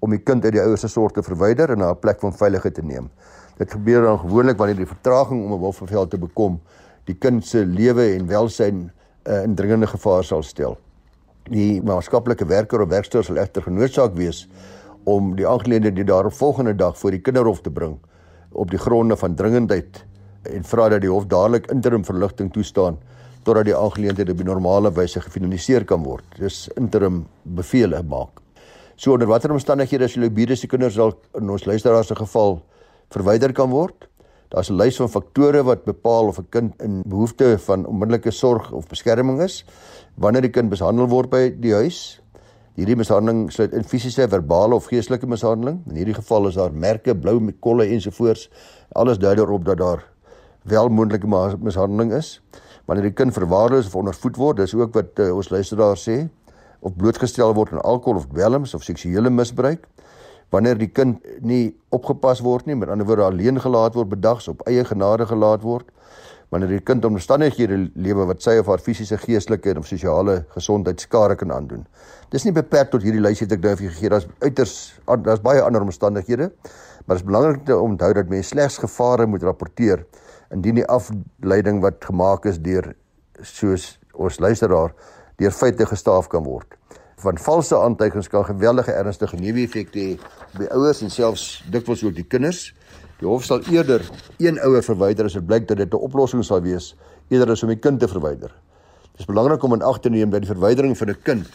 om 0.00 0.10
die 0.10 0.22
kind 0.24 0.44
uit 0.44 0.52
die 0.56 0.62
ouers 0.62 0.80
se 0.80 0.88
sorg 0.88 1.12
te 1.12 1.22
verwyder 1.22 1.70
en 1.70 1.78
na 1.78 1.90
'n 1.90 2.00
plek 2.00 2.20
van 2.20 2.32
veiligheid 2.32 2.74
te 2.74 2.82
neem. 2.82 3.10
Dit 3.58 3.70
gebeur 3.70 4.02
dan 4.02 4.18
gewoonlik 4.18 4.56
wanneer 4.56 4.76
die 4.76 4.86
vertraging 4.86 5.44
om 5.44 5.52
'n 5.52 5.60
wolfbevel 5.60 6.08
te 6.08 6.18
bekom 6.18 6.60
die 7.04 7.18
kind 7.18 7.46
se 7.46 7.66
lewe 7.66 8.14
en 8.16 8.26
welsyn 8.26 8.90
uh, 9.26 9.42
in 9.42 9.54
dringende 9.54 9.86
gevaar 9.86 10.24
sal 10.24 10.42
stel. 10.42 10.78
Die 11.50 11.82
maatskaplike 11.82 12.46
werker 12.46 12.80
of 12.80 12.88
werkster 12.88 13.24
sal 13.24 13.36
egter 13.36 13.62
genoodsaak 13.62 14.14
wees 14.14 14.48
om 15.04 15.36
die 15.36 15.48
aangeleende 15.48 15.92
die 15.92 16.04
daarop 16.04 16.32
volgende 16.32 16.74
dag 16.74 16.98
voor 16.98 17.10
die 17.10 17.20
kinderhof 17.20 17.60
te 17.60 17.70
bring 17.70 18.00
op 18.52 18.70
die 18.70 18.78
gronde 18.78 19.16
van 19.16 19.34
dringendheid 19.34 20.04
en 20.42 20.64
vra 20.64 20.88
dat 20.88 21.00
die 21.00 21.10
hof 21.10 21.26
dadelik 21.26 21.70
interim 21.70 22.04
verligting 22.04 22.52
toestaan 22.52 22.98
totdat 23.44 23.64
die 23.64 23.76
aangeleentheid 23.76 24.30
op 24.30 24.36
die 24.36 24.48
normale 24.48 24.92
wyse 24.92 25.20
gefinaliseer 25.20 25.84
kan 25.88 26.02
word. 26.04 26.24
Dis 26.38 26.68
interim 26.76 27.24
bevele 27.44 28.02
maak. 28.02 28.40
So 29.00 29.14
onder 29.14 29.30
watter 29.30 29.52
omstandighede 29.52 30.04
as 30.04 30.14
julle 30.16 30.28
biede 30.30 30.56
se 30.56 30.68
kinders 30.68 30.98
dalk 31.00 31.22
in 31.38 31.48
ons 31.48 31.64
luisteraars 31.64 32.12
se 32.12 32.16
geval 32.18 32.58
verwyder 33.14 33.54
kan 33.56 33.70
word? 33.72 34.06
Daar's 34.50 34.70
'n 34.70 34.76
lys 34.76 34.96
van 34.96 35.08
faktore 35.08 35.62
wat 35.62 35.84
bepaal 35.84 36.28
of 36.28 36.38
'n 36.38 36.48
kind 36.50 36.82
in 36.82 37.02
behoefte 37.06 37.58
van 37.58 37.86
onmiddellike 37.86 38.30
sorg 38.30 38.72
of 38.72 38.88
beskerming 38.88 39.40
is 39.40 39.64
wanneer 40.16 40.42
die 40.42 40.50
kind 40.50 40.70
mishandel 40.70 41.08
word 41.08 41.30
by 41.30 41.48
die 41.48 41.72
huis. 41.72 42.19
Hierdie 42.80 42.96
mishandeling 42.96 43.50
sluit 43.52 43.74
in 43.76 43.84
fisiese, 43.84 44.24
verbale 44.32 44.72
of 44.72 44.86
geestelike 44.88 45.28
mishandeling. 45.28 45.82
In 45.90 45.98
hierdie 46.00 46.14
geval 46.16 46.48
is 46.48 46.56
daar 46.56 46.72
merke, 46.72 47.12
blou 47.12 47.36
kolle 47.60 47.84
ensovoorts. 47.92 48.46
Alles 48.96 49.20
dui 49.20 49.34
daarop 49.36 49.66
dat 49.66 49.76
daar 49.82 50.06
wel 50.64 50.88
moontlike 50.88 51.28
mishandeling 51.60 52.14
is. 52.16 52.38
Wanneer 52.88 53.10
die 53.10 53.12
kind 53.18 53.36
verwaarloos 53.36 53.90
of 53.90 53.98
ondervoed 54.00 54.40
word, 54.40 54.62
dis 54.62 54.72
ook 54.74 54.96
wat 54.96 55.20
uh, 55.20 55.28
ons 55.36 55.50
luisteraars 55.52 56.06
sê 56.08 56.22
of 56.80 56.96
blootgestel 56.96 57.52
word 57.52 57.74
aan 57.76 57.84
alkohol 57.84 58.22
of 58.22 58.30
dwelms 58.32 58.72
of 58.74 58.86
seksuele 58.86 59.28
misbruik 59.28 59.84
wanneer 60.50 60.78
die 60.80 60.88
kind 60.88 61.20
nie 61.46 61.74
opgepas 61.94 62.40
word 62.42 62.66
nie, 62.66 62.74
met 62.78 62.90
ander 62.90 63.06
woorde 63.06 63.28
alleen 63.28 63.60
gelaat 63.62 63.94
word 63.94 64.10
bedags 64.10 64.48
op 64.50 64.64
eie 64.66 64.82
genade 64.88 65.28
gelaat 65.30 65.62
word, 65.62 65.86
wanneer 66.50 66.72
die 66.74 66.82
kind 66.82 67.04
omstandighede 67.06 67.78
lewe 67.94 68.26
wat 68.26 68.42
sy 68.42 68.56
of 68.58 68.68
haar 68.70 68.82
fisiese, 68.82 69.18
geestelike 69.22 69.76
of 69.78 69.86
sosiale 69.86 70.40
gesondheid 70.56 71.00
skade 71.00 71.36
kan 71.38 71.52
aandoen. 71.54 71.84
Dis 72.34 72.44
nie 72.46 72.54
beperk 72.54 72.90
tot 72.90 73.06
hierdie 73.06 73.22
lysie 73.22 73.46
wat 73.46 73.54
ek 73.56 73.62
nou 73.66 73.76
vir 73.78 73.92
gegee, 73.92 74.10
daar's 74.10 74.26
uiters 74.42 74.74
daar's 75.26 75.44
baie 75.44 75.62
ander 75.62 75.86
omstandighede, 75.86 76.50
maar 77.06 77.16
dit 77.16 77.22
is 77.22 77.28
belangrik 77.28 77.62
om 77.62 77.68
te 77.68 77.78
onthou 77.78 78.10
dat 78.18 78.32
mens 78.32 78.50
slegs 78.50 78.80
gevare 78.82 79.26
moet 79.30 79.46
rapporteer 79.46 80.04
indien 80.50 80.80
die 80.80 80.86
afleiding 80.90 81.80
wat 81.84 82.02
gemaak 82.04 82.46
is 82.50 82.58
deur 82.58 82.92
soos 83.46 83.94
ons 84.12 84.40
luisteraar 84.42 84.94
deur 85.40 85.54
feite 85.54 85.86
gestaaf 85.86 86.28
kan 86.28 86.44
word. 86.44 86.74
Van 87.20 87.38
valse 87.38 87.76
aantuigings 87.76 88.28
kan 88.32 88.44
geweldige 88.48 88.92
ernstige 88.96 89.38
neeweffekte 89.40 90.00
hê 90.00 90.12
by 90.56 90.68
ouers 90.74 91.02
en 91.04 91.12
selfs 91.12 91.60
dikwels 91.70 92.02
ook 92.04 92.16
die 92.16 92.26
kinders. 92.26 92.70
Die 93.20 93.28
hof 93.28 93.44
sal 93.44 93.60
eerder 93.68 94.00
een 94.40 94.56
ouer 94.64 94.82
verwyder 94.82 95.26
as 95.28 95.36
dit 95.36 95.44
blyk 95.44 95.66
dat 95.68 95.76
dit 95.76 95.92
'n 95.92 96.04
oplossing 96.08 96.44
sal 96.44 96.62
wees 96.64 96.94
eerder 97.28 97.50
as 97.50 97.62
om 97.62 97.68
die 97.68 97.76
kind 97.76 98.00
te 98.00 98.08
verwyder. 98.08 98.48
Dit 99.12 99.20
is 99.20 99.26
belangrik 99.26 99.62
om 99.62 99.74
in 99.74 99.82
ag 99.82 100.00
te 100.00 100.08
neem 100.08 100.30
dat 100.30 100.40
die 100.40 100.52
verwydering 100.54 100.96
van 100.96 101.08
'n 101.10 101.22
kind 101.22 101.46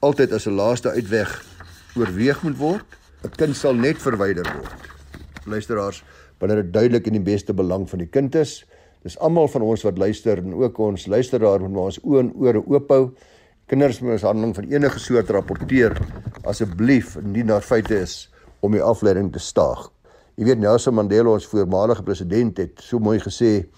altyd 0.00 0.32
as 0.32 0.46
'n 0.46 0.56
laaste 0.56 0.90
uitweg 0.90 1.44
oorweeg 1.96 2.42
moet 2.42 2.56
word. 2.56 2.84
'n 3.24 3.36
Kind 3.36 3.56
sal 3.56 3.74
net 3.74 3.98
verwyder 3.98 4.44
word. 4.56 4.74
Luisteraars, 5.46 6.04
wanneer 6.38 6.62
dit 6.62 6.72
duidelik 6.72 7.06
in 7.06 7.12
die 7.12 7.32
beste 7.32 7.54
belang 7.54 7.88
van 7.90 7.98
die 7.98 8.08
kind 8.08 8.34
is. 8.34 8.64
Dis 9.02 9.18
almal 9.18 9.48
van 9.48 9.62
ons 9.62 9.82
wat 9.82 9.98
luister 9.98 10.38
en 10.38 10.54
ook 10.54 10.78
ons 10.78 11.06
luisteraar 11.06 11.60
moet 11.60 11.76
ons 11.76 12.00
oë 12.00 12.18
en 12.18 12.32
ore 12.34 12.62
oop 12.66 12.88
hou. 12.90 13.10
Kindersmishandeling 13.66 14.54
van 14.54 14.64
enige 14.64 14.98
soort 14.98 15.30
rapporteer 15.30 15.96
asseblief 16.44 17.16
indien 17.16 17.46
daar 17.46 17.62
feite 17.62 18.00
is 18.00 18.32
om 18.60 18.72
die 18.72 18.82
afleiding 18.82 19.32
te 19.32 19.38
staag. 19.38 19.93
Jy 20.34 20.48
weet 20.48 20.58
Nelson 20.58 20.96
Mandela 20.98 21.30
ons 21.30 21.44
voormalige 21.46 22.02
president 22.02 22.56
het 22.58 22.80
so 22.82 22.98
mooi 22.98 23.20
gesê 23.22 23.68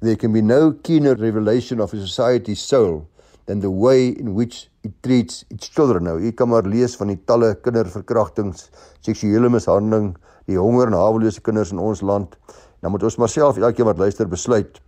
there 0.00 0.16
can 0.16 0.32
be 0.32 0.40
no 0.40 0.70
keener 0.80 1.12
revelation 1.20 1.82
of 1.84 1.92
a 1.92 1.98
society's 2.00 2.62
soul 2.64 3.02
than 3.44 3.60
the 3.60 3.68
way 3.68 4.08
in 4.08 4.32
which 4.32 4.70
it 4.82 4.94
treats 5.04 5.44
its 5.50 5.68
children. 5.68 6.06
Nou, 6.08 6.14
jy 6.16 6.32
kan 6.32 6.48
maar 6.48 6.64
lees 6.64 6.94
van 6.96 7.12
die 7.12 7.18
talle 7.28 7.50
kinderverkrachtings, 7.60 8.70
seksuele 9.04 9.50
mishandeling, 9.52 10.14
die 10.48 10.56
honger 10.56 10.88
en 10.88 10.96
hawelose 10.96 11.44
kinders 11.44 11.74
in 11.74 11.82
ons 11.84 12.00
land. 12.00 12.32
Dan 12.80 12.94
moet 12.94 13.04
ons 13.04 13.20
maar 13.20 13.28
self 13.28 13.60
elkeen 13.60 13.90
wat 13.90 14.00
luister 14.00 14.30
besluit 14.30 14.80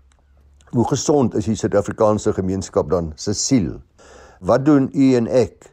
hoe 0.72 0.86
gesond 0.88 1.36
is 1.36 1.44
die 1.44 1.58
Suid-Afrikaanse 1.60 2.32
gemeenskap 2.38 2.88
dan 2.88 3.12
se 3.20 3.36
siel. 3.36 3.74
Wat 4.40 4.64
doen 4.64 4.88
u 4.96 5.12
en 5.20 5.28
ek 5.28 5.68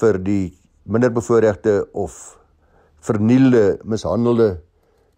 vir 0.00 0.22
die 0.24 0.54
minderbevoorregte 0.88 1.82
of 1.92 2.16
vernielde, 3.04 3.76
mishandelde 3.84 4.54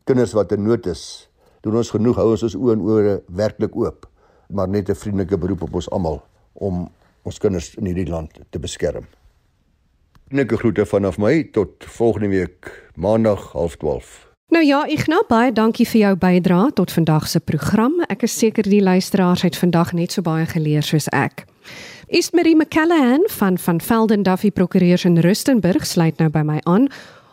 kinders 0.04 0.32
wat 0.32 0.52
in 0.52 0.64
nood 0.66 0.86
is, 0.86 1.28
doen 1.62 1.76
ons 1.76 1.90
genoeg 1.90 2.16
hou 2.16 2.30
ons 2.34 2.42
ons 2.42 2.56
oë 2.58 2.76
en 2.76 2.80
ore 2.80 3.14
werklik 3.26 3.76
oop, 3.76 4.08
maar 4.50 4.68
net 4.68 4.88
'n 4.90 4.94
vriendelike 4.94 5.38
beroep 5.38 5.62
op 5.62 5.74
ons 5.74 5.90
almal 5.90 6.22
om 6.52 6.88
ons 7.22 7.38
kinders 7.38 7.74
in 7.74 7.86
hierdie 7.86 8.10
land 8.10 8.30
te 8.50 8.58
beskerm. 8.58 9.06
Nikke 10.28 10.56
groete 10.56 10.86
vanaf 10.86 11.18
my 11.18 11.44
tot 11.52 11.84
volgende 11.84 12.28
week 12.28 12.90
maandag 12.96 13.52
12:30. 13.52 14.32
Nou 14.48 14.64
ja, 14.64 14.86
Ignas, 14.86 15.24
baie 15.28 15.52
dankie 15.52 15.86
vir 15.88 16.00
jou 16.00 16.16
bydrae 16.16 16.72
tot 16.72 16.92
vandag 16.92 17.28
se 17.28 17.40
program. 17.40 17.94
Ek 18.08 18.22
is 18.22 18.38
seker 18.38 18.62
die 18.62 18.82
luisteraars 18.82 19.42
het 19.42 19.56
vandag 19.56 19.92
net 19.92 20.12
so 20.12 20.22
baie 20.22 20.46
geleer 20.46 20.82
soos 20.82 21.08
ek. 21.08 21.46
East 22.12 22.34
Marie 22.36 22.56
McCallahan 22.56 23.24
van 23.28 23.58
van 23.58 23.80
Velden 23.80 24.22
Duffy 24.22 24.50
Prokureurs 24.50 25.04
in 25.04 25.16
Rustenburg 25.18 25.86
sluit 25.86 26.18
nou 26.18 26.28
by 26.28 26.42
my 26.44 26.58
aan 26.68 26.90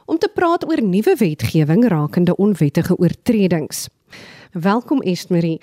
om 0.09 0.17
te 0.17 0.29
praat 0.33 0.65
oor 0.65 0.81
nuwe 0.81 1.13
wetgewing 1.17 1.85
rakende 1.87 2.35
onwettige 2.35 2.97
oortredings. 2.97 3.87
Welkom 4.51 5.01
Estmarie. 5.01 5.61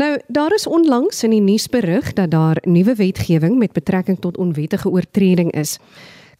Nou, 0.00 0.16
daar 0.28 0.54
is 0.54 0.66
onlangs 0.66 1.22
in 1.24 1.34
die 1.34 1.40
nuus 1.44 1.68
berig 1.68 2.12
dat 2.16 2.30
daar 2.30 2.56
nuwe 2.64 2.94
wetgewing 2.94 3.58
met 3.58 3.72
betrekking 3.76 4.20
tot 4.20 4.36
onwettige 4.36 4.88
oortreding 4.88 5.52
is. 5.52 5.76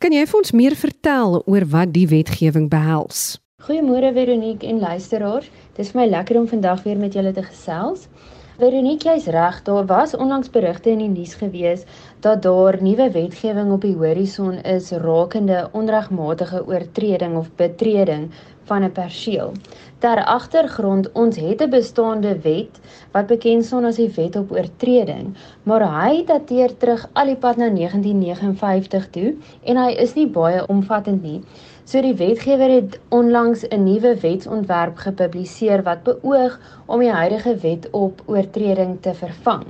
Kan 0.00 0.16
jy 0.16 0.24
vir 0.28 0.38
ons 0.38 0.52
meer 0.52 0.76
vertel 0.76 1.42
oor 1.44 1.68
wat 1.72 1.92
die 1.92 2.06
wetgewing 2.08 2.70
behels? 2.72 3.36
Goeiemôre 3.68 4.14
Veronique 4.16 4.68
en 4.68 4.80
luisteraars. 4.80 5.50
Dit 5.76 5.84
is 5.84 5.92
vir 5.92 6.02
my 6.02 6.08
lekker 6.08 6.40
om 6.40 6.48
vandag 6.48 6.84
weer 6.88 6.96
met 7.00 7.12
julle 7.16 7.32
te 7.36 7.44
gesels. 7.44 8.08
Veronique, 8.56 9.04
jy's 9.04 9.26
reg, 9.28 9.58
daar 9.66 9.84
was 9.84 10.14
onlangs 10.16 10.48
berigte 10.48 10.88
in 10.88 11.02
die 11.02 11.10
nuus 11.12 11.34
gewees 11.36 11.82
dat 12.24 12.38
daar 12.46 12.78
nuwe 12.80 13.10
wetgewing 13.12 13.72
op 13.74 13.82
die 13.84 13.96
horison 14.00 14.56
is 14.64 14.88
rakende 15.02 15.58
onregmatige 15.76 16.62
oortreding 16.64 17.36
of 17.36 17.50
betreding 17.60 18.30
van 18.70 18.84
'n 18.84 18.92
perseel. 18.92 19.52
Ter 19.98 20.24
agtergrond, 20.24 21.12
ons 21.12 21.36
het 21.36 21.60
'n 21.62 21.70
bestaande 21.70 22.32
wet 22.48 22.80
wat 23.12 23.26
bekend 23.26 23.64
staan 23.64 23.84
as 23.84 23.96
die 23.96 24.12
Wet 24.16 24.36
op 24.36 24.50
Oortreding, 24.52 25.36
maar 25.62 25.84
hy 26.00 26.24
dateer 26.24 26.76
terug 26.76 27.08
al 27.12 27.26
die 27.26 27.36
pad 27.36 27.56
na 27.56 27.68
1959 27.68 29.10
toe 29.10 29.34
en 29.64 29.76
hy 29.76 29.90
is 29.90 30.14
nie 30.14 30.28
baie 30.28 30.66
omvattend 30.66 31.22
nie. 31.22 31.42
So 31.86 32.00
die 32.02 32.16
wetgewer 32.18 32.72
het 32.72 32.96
onlangs 33.14 33.60
'n 33.70 33.84
nuwe 33.86 34.16
wetsontwerp 34.20 34.96
gepubliseer 34.98 35.82
wat 35.86 36.02
beoog 36.02 36.58
om 36.86 37.00
die 37.00 37.12
huidige 37.12 37.54
wet 37.62 37.86
op 37.90 38.22
oortreding 38.26 38.96
te 39.00 39.14
vervang. 39.14 39.64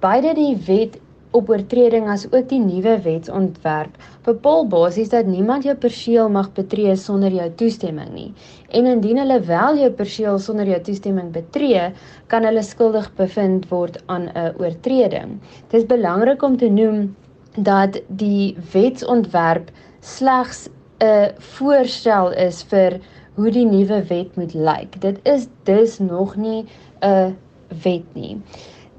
Beide 0.00 0.34
die 0.34 0.56
wet 0.66 0.98
op 1.30 1.48
oortreding 1.48 2.08
as 2.08 2.26
ook 2.32 2.48
die 2.48 2.60
nuwe 2.60 2.98
wetsontwerp 3.00 3.96
bepaal 4.24 4.66
basies 4.66 5.08
dat 5.08 5.26
niemand 5.26 5.64
jou 5.64 5.76
perseel 5.76 6.28
mag 6.28 6.52
betree 6.52 6.96
sonder 6.96 7.32
jou 7.32 7.50
toestemming 7.50 8.12
nie. 8.12 8.32
En 8.68 8.86
indien 8.86 9.18
hulle 9.18 9.40
wel 9.40 9.76
jou 9.76 9.90
perseel 9.90 10.38
sonder 10.38 10.66
jou 10.66 10.80
toestemming 10.80 11.32
betree, 11.32 11.92
kan 12.26 12.44
hulle 12.44 12.62
skuldig 12.62 13.14
bevind 13.14 13.68
word 13.68 14.02
aan 14.06 14.28
'n 14.34 14.52
oortreding. 14.58 15.40
Dit 15.70 15.80
is 15.80 15.86
belangrik 15.86 16.42
om 16.42 16.56
te 16.56 16.68
noem 16.68 17.16
dat 17.56 18.02
die 18.08 18.56
wetsontwerp 18.72 19.70
slegs 20.00 20.68
'n 21.00 21.34
voorstel 21.38 22.32
is 22.32 22.62
vir 22.62 22.98
hoe 23.34 23.50
die 23.50 23.66
nuwe 23.66 24.02
wet 24.08 24.36
moet 24.36 24.54
lyk. 24.54 25.00
Dit 25.00 25.20
is 25.22 25.46
dus 25.64 25.98
nog 25.98 26.36
nie 26.36 26.66
'n 27.02 27.36
wet 27.82 28.14
nie. 28.14 28.40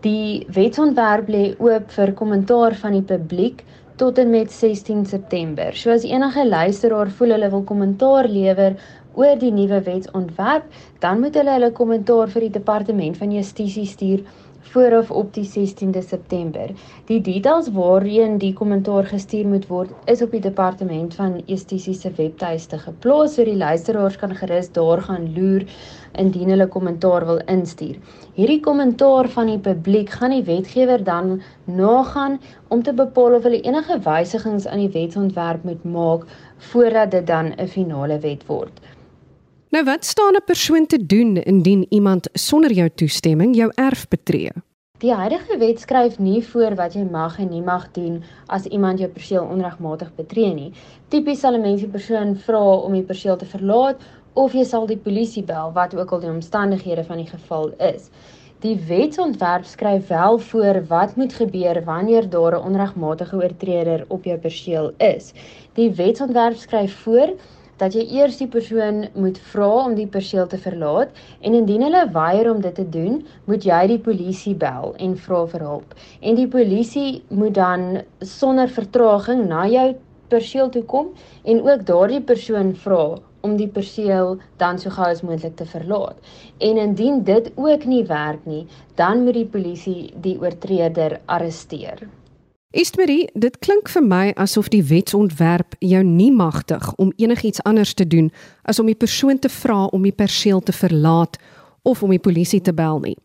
Die 0.02 0.48
wetsontwerp 0.48 1.28
lê 1.28 1.56
oop 1.60 1.92
vir 1.92 2.14
kommentaar 2.14 2.76
van 2.76 2.92
die 2.92 3.02
publiek 3.02 3.64
tot 3.96 4.18
en 4.18 4.30
met 4.30 4.52
16 4.52 5.06
September. 5.06 5.76
So 5.76 5.92
as 5.92 6.04
enige 6.04 6.48
luisteraar 6.48 7.10
voel 7.10 7.36
hulle 7.36 7.50
wil 7.50 7.64
kommentaar 7.64 8.28
lewer 8.28 8.78
oor 9.14 9.36
die 9.40 9.52
nuwe 9.52 9.82
wetsontwerp, 9.84 10.64
dan 11.00 11.20
moet 11.20 11.36
hulle 11.36 11.52
hulle 11.52 11.72
kommentaar 11.72 12.30
vir 12.32 12.48
die 12.48 12.56
departement 12.60 13.18
van 13.18 13.32
justisie 13.36 13.86
stuur 13.86 14.24
vooraf 14.72 15.12
op 15.12 15.34
die 15.34 15.46
16de 15.46 16.02
September. 16.06 16.72
Die 17.10 17.22
details 17.26 17.70
waarheen 17.74 18.38
die 18.42 18.52
kommentaar 18.54 19.08
gestuur 19.10 19.48
moet 19.48 19.66
word, 19.68 19.94
is 20.06 20.22
op 20.22 20.36
die 20.36 20.44
departement 20.44 21.16
van 21.18 21.40
Justisie 21.46 21.96
se 21.98 22.12
webtuiste 22.18 22.78
geplaas, 22.84 23.34
so 23.36 23.46
die 23.48 23.58
luisteraars 23.58 24.20
kan 24.22 24.36
gerus 24.38 24.70
daar 24.76 25.02
gaan 25.08 25.32
loer 25.38 25.66
indien 26.22 26.54
hulle 26.54 26.68
kommentaar 26.68 27.26
wil 27.26 27.42
instuur. 27.48 27.98
Hierdie 28.38 28.60
kommentaar 28.66 29.30
van 29.34 29.50
die 29.54 29.60
publiek 29.70 30.14
gaan 30.20 30.36
die 30.38 30.46
wetgewer 30.46 31.04
dan 31.04 31.42
nagaan 31.66 32.40
om 32.70 32.84
te 32.84 32.94
bepaal 32.94 33.40
of 33.40 33.50
hulle 33.50 33.62
enige 33.62 34.00
wysigings 34.06 34.70
aan 34.70 34.86
die 34.86 34.94
wetsontwerp 34.94 35.66
moet 35.66 35.84
maak 35.84 36.30
voordat 36.72 37.12
dit 37.12 37.28
dan 37.28 37.54
'n 37.58 37.68
finale 37.68 38.20
wet 38.20 38.46
word. 38.46 38.82
Nou 39.70 39.84
wat 39.84 40.06
staan 40.06 40.34
'n 40.36 40.44
persoon 40.46 40.86
te 40.86 41.06
doen 41.06 41.36
indien 41.36 41.86
iemand 41.90 42.30
sonder 42.34 42.72
jou 42.72 42.90
toestemming 42.96 43.56
jou 43.56 43.72
erf 43.76 44.08
betree? 44.08 44.52
Die 44.98 45.14
huidige 45.14 45.58
wet 45.58 45.80
skryf 45.80 46.20
nie 46.20 46.44
voor 46.44 46.76
wat 46.76 46.94
jy 46.94 47.04
mag 47.12 47.40
en 47.40 47.50
nie 47.50 47.62
mag 47.62 47.92
doen 47.92 48.24
as 48.46 48.66
iemand 48.66 49.00
jou 49.00 49.10
perseel 49.10 49.44
onregmatig 49.44 50.16
betree 50.16 50.54
nie. 50.54 50.72
Tipies 51.08 51.40
sal 51.40 51.54
'n 51.54 51.62
mens 51.62 51.82
die 51.82 51.90
persoon 51.90 52.36
vra 52.36 52.76
om 52.76 52.94
die 52.94 53.04
perseel 53.04 53.38
te 53.38 53.46
verlaat 53.46 54.02
of 54.34 54.54
jy 54.54 54.64
sal 54.64 54.86
die 54.88 54.98
polisie 54.98 55.44
bel 55.44 55.72
wat 55.72 55.96
ook 55.96 56.12
al 56.12 56.20
die 56.20 56.30
omstandighede 56.30 57.04
van 57.04 57.18
die 57.18 57.30
geval 57.30 57.70
is. 57.78 58.10
Die 58.60 58.76
wetsontwerp 58.88 59.66
skryf 59.66 60.08
wel 60.08 60.38
voor 60.40 60.86
wat 60.88 61.16
moet 61.16 61.34
gebeur 61.34 61.84
wanneer 61.86 62.30
daar 62.30 62.56
'n 62.56 62.66
onregmatige 62.66 63.36
oortreder 63.36 64.06
op 64.08 64.24
jou 64.24 64.38
perseel 64.38 64.92
is. 64.98 65.34
Die 65.74 65.92
wetsontwerp 65.92 66.56
skryf 66.56 66.96
voor 66.96 67.30
dat 67.80 67.96
jy 67.96 68.04
eers 68.20 68.38
die 68.42 68.50
persoon 68.52 69.06
moet 69.16 69.40
vra 69.52 69.70
om 69.86 69.96
die 69.96 70.08
perseel 70.08 70.48
te 70.52 70.60
verlaat 70.60 71.16
en 71.40 71.56
indien 71.62 71.86
hulle 71.88 72.04
weier 72.16 72.52
om 72.52 72.60
dit 72.62 72.76
te 72.76 72.86
doen, 72.98 73.22
moet 73.48 73.66
jy 73.66 73.80
die 73.94 74.02
polisie 74.10 74.56
bel 74.60 74.94
en 75.00 75.16
vra 75.28 75.46
vir 75.54 75.66
hulp. 75.70 75.96
En 76.20 76.36
die 76.40 76.50
polisie 76.52 77.24
moet 77.30 77.56
dan 77.56 78.04
sonder 78.20 78.70
vertraging 78.80 79.48
na 79.48 79.66
jou 79.72 79.88
perseel 80.30 80.70
toe 80.76 80.84
kom 80.92 81.10
en 81.44 81.64
ook 81.66 81.88
daardie 81.88 82.22
persoon 82.22 82.76
vra 82.84 83.18
om 83.48 83.56
die 83.58 83.70
perseel 83.72 84.36
dan 84.60 84.80
so 84.82 84.92
gou 84.92 85.08
as 85.08 85.24
moontlik 85.24 85.56
te 85.56 85.68
verlaat. 85.74 86.20
En 86.60 86.78
indien 86.78 87.24
dit 87.24 87.52
ook 87.56 87.86
nie 87.88 88.04
werk 88.12 88.46
nie, 88.46 88.66
dan 89.00 89.24
moet 89.24 89.40
die 89.40 89.50
polisie 89.58 90.00
die 90.28 90.36
oortreder 90.42 91.22
arresteer. 91.26 92.04
Estmarie, 92.70 93.24
dit 93.34 93.56
klink 93.66 93.88
vir 93.90 94.04
my 94.06 94.26
asof 94.38 94.68
die 94.70 94.84
wetsontwerp 94.86 95.74
jou 95.82 96.04
nie 96.06 96.30
magtig 96.30 96.92
om 97.02 97.10
enigiets 97.18 97.64
anders 97.66 97.96
te 97.98 98.06
doen 98.06 98.28
as 98.70 98.78
om 98.78 98.86
die 98.86 98.98
persoon 98.98 99.40
te 99.42 99.50
vra 99.50 99.88
om 99.90 100.06
die 100.06 100.14
perseel 100.14 100.62
te 100.62 100.76
verlaat 100.78 101.40
of 101.82 102.04
om 102.06 102.14
die 102.14 102.22
polisie 102.22 102.62
te 102.62 102.76
bel 102.78 103.02
nie. 103.02 103.16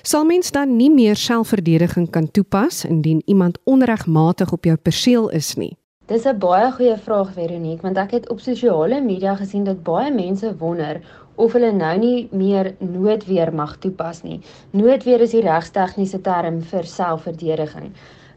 Sal 0.00 0.24
mens 0.24 0.48
dan 0.56 0.78
nie 0.78 0.88
meer 0.88 1.20
selfverdediging 1.20 2.08
kan 2.08 2.30
toepas 2.32 2.86
indien 2.88 3.20
iemand 3.26 3.60
onregmatig 3.68 4.56
op 4.56 4.64
jou 4.64 4.78
perseel 4.80 5.28
is 5.28 5.52
nie? 5.60 5.76
Dis 6.08 6.24
'n 6.24 6.38
baie 6.38 6.72
goeie 6.72 6.96
vraag 6.96 7.34
Veronique, 7.36 7.82
want 7.82 7.98
ek 7.98 8.10
het 8.10 8.28
op 8.30 8.40
sosiale 8.40 9.02
media 9.02 9.36
gesien 9.36 9.64
dat 9.64 9.84
baie 9.84 10.10
mense 10.10 10.56
wonder 10.56 11.02
of 11.34 11.52
hulle 11.52 11.72
nou 11.72 11.98
nie 11.98 12.28
meer 12.32 12.74
noodweer 12.78 13.52
mag 13.52 13.76
toepas 13.76 14.22
nie. 14.22 14.40
Noodweer 14.70 15.20
is 15.20 15.30
die 15.30 15.42
regstegniese 15.42 16.20
term 16.20 16.62
vir 16.62 16.84
selfverdediging. 16.84 17.92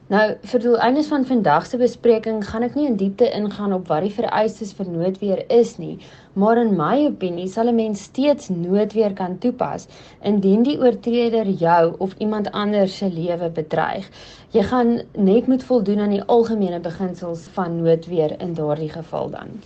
Nou, 0.09 0.21
vir 0.51 0.63
eindes 0.81 1.07
van 1.11 1.25
vandag 1.29 1.65
se 1.69 1.77
bespreking 1.77 2.39
gaan 2.45 2.63
ek 2.65 2.77
nie 2.77 2.87
in 2.89 2.95
diepte 2.97 3.27
ingaan 3.39 3.75
op 3.75 3.91
wat 3.91 4.01
die 4.07 4.15
vereistes 4.15 4.71
vir 4.79 4.89
noodweer 4.89 5.43
is 5.57 5.75
nie, 5.77 5.99
maar 6.43 6.57
in 6.61 6.71
my 6.79 6.95
opinie 7.11 7.45
sal 7.55 7.69
'n 7.69 7.77
mens 7.81 8.07
steeds 8.09 8.49
noodweer 8.49 9.13
kan 9.21 9.37
toepas 9.45 9.85
indien 10.33 10.65
die 10.65 10.79
oortreder 10.81 11.53
jou 11.63 11.93
of 12.07 12.17
iemand 12.17 12.51
anders 12.65 12.97
se 12.97 13.13
lewe 13.21 13.53
bedreig. 13.61 14.09
Jy 14.57 14.63
gaan 14.73 14.95
net 15.13 15.47
moet 15.47 15.71
voldoen 15.71 15.99
aan 16.07 16.17
die 16.17 16.27
algemene 16.39 16.79
beginsels 16.79 17.49
van 17.59 17.81
noodweer 17.83 18.39
in 18.41 18.53
daardie 18.53 18.89
geval 18.89 19.29
dan. 19.29 19.59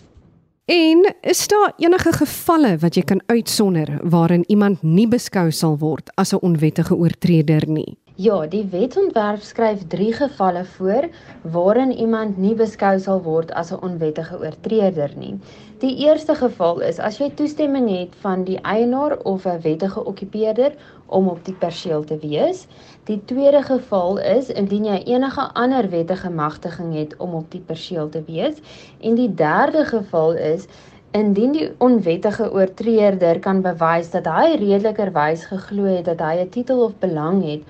En 0.65 1.15
is 1.21 1.47
daar 1.47 1.73
enige 1.77 2.11
gevalle 2.11 2.77
wat 2.79 2.95
jy 2.95 3.01
kan 3.03 3.21
uitsonder 3.25 3.89
waarin 4.07 4.43
iemand 4.47 4.81
nie 4.81 5.07
beskou 5.11 5.51
sal 5.51 5.75
word 5.77 6.11
as 6.15 6.31
'n 6.31 6.39
onwettige 6.39 6.95
oortreder 6.95 7.67
nie? 7.67 7.97
Ja, 8.15 8.47
die 8.47 8.63
wetsontwerp 8.71 9.41
skryf 9.41 9.87
3 9.87 10.13
gevalle 10.13 10.65
voor 10.65 11.09
waarin 11.41 11.91
iemand 11.91 12.37
nie 12.37 12.55
beskou 12.55 12.99
sal 12.99 13.21
word 13.21 13.51
as 13.51 13.71
'n 13.73 13.81
onwettige 13.81 14.39
oortreder 14.39 15.11
nie. 15.17 15.39
Die 15.79 15.97
eerste 15.97 16.35
geval 16.35 16.79
is 16.79 16.99
as 16.99 17.17
jy 17.17 17.29
toestemming 17.35 17.89
het 17.89 18.15
van 18.21 18.43
die 18.43 18.59
eienaar 18.61 19.17
of 19.17 19.45
'n 19.45 19.61
wettige 19.61 20.05
okkupeerder 20.05 20.71
om 21.13 21.29
op 21.31 21.43
die 21.45 21.55
perseel 21.65 22.03
te 22.09 22.17
wees. 22.21 22.65
Die 23.09 23.19
tweede 23.29 23.61
geval 23.67 24.17
is 24.37 24.49
indien 24.49 24.87
jy 24.89 24.97
enige 25.15 25.45
ander 25.53 25.89
wettige 25.89 26.31
magtiging 26.33 26.95
het 26.97 27.13
om 27.17 27.37
op 27.41 27.51
die 27.53 27.61
perseel 27.61 28.09
te 28.09 28.23
wees. 28.27 28.59
En 28.99 29.15
die 29.19 29.29
derde 29.29 29.85
geval 29.85 30.33
is 30.33 30.67
Indien 31.13 31.51
die 31.53 31.67
onwettige 31.85 32.47
oortreder 32.57 33.37
kan 33.39 33.59
bewys 33.61 34.07
dat 34.15 34.25
hy 34.25 34.55
redelikerwys 34.57 35.43
geglo 35.51 35.85
het 35.85 36.07
dat 36.09 36.23
hy 36.25 36.41
'n 36.41 36.49
titel 36.55 36.81
of 36.87 36.95
belang 37.05 37.43
het 37.45 37.61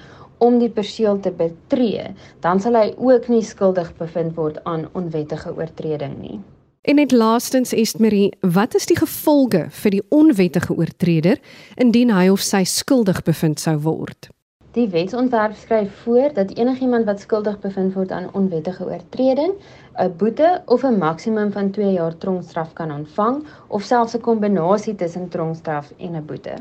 om 0.48 0.60
die 0.60 0.70
perseel 0.70 1.20
te 1.20 1.32
betree, 1.32 2.08
dan 2.40 2.64
sal 2.64 2.80
hy 2.80 2.94
ook 2.98 3.28
nie 3.28 3.44
skuldig 3.44 3.92
bevind 4.00 4.36
word 4.40 4.64
aan 4.64 4.88
onwettige 4.94 5.56
oortreding 5.56 6.16
nie. 6.22 6.40
En 6.84 6.96
net 6.96 7.12
laastens 7.12 7.72
Estmarie, 7.72 8.34
wat 8.41 8.76
is 8.76 8.86
die 8.89 8.98
gevolge 9.00 9.62
vir 9.72 9.93
die 9.93 10.02
onwettige 10.12 10.76
oortreder 10.76 11.39
indien 11.80 12.12
hy 12.12 12.26
of 12.28 12.43
sy 12.43 12.65
skuldig 12.67 13.22
bevind 13.24 13.63
sou 13.63 13.78
word? 13.86 14.28
Die 14.76 14.89
wetsontwerp 14.91 15.56
skryf 15.56 15.93
voor 16.02 16.36
dat 16.36 16.52
enigiemand 16.58 17.08
wat 17.08 17.24
skuldig 17.24 17.56
bevind 17.63 17.96
word 17.96 18.12
aan 18.12 18.28
onwettige 18.36 18.84
oortreding, 18.84 19.56
'n 19.96 20.12
boete 20.17 20.62
of 20.65 20.84
'n 20.84 21.00
maksimum 21.00 21.56
van 21.56 21.72
2 21.72 21.93
jaar 21.93 22.17
tronkstraf 22.17 22.74
kan 22.74 22.91
ontvang 22.91 23.43
of 23.67 23.84
selfs 23.84 24.15
'n 24.15 24.22
kombinasie 24.22 24.96
tussen 24.96 25.30
tronkstraf 25.30 25.93
en 25.98 26.15
'n 26.15 26.26
boete. 26.26 26.56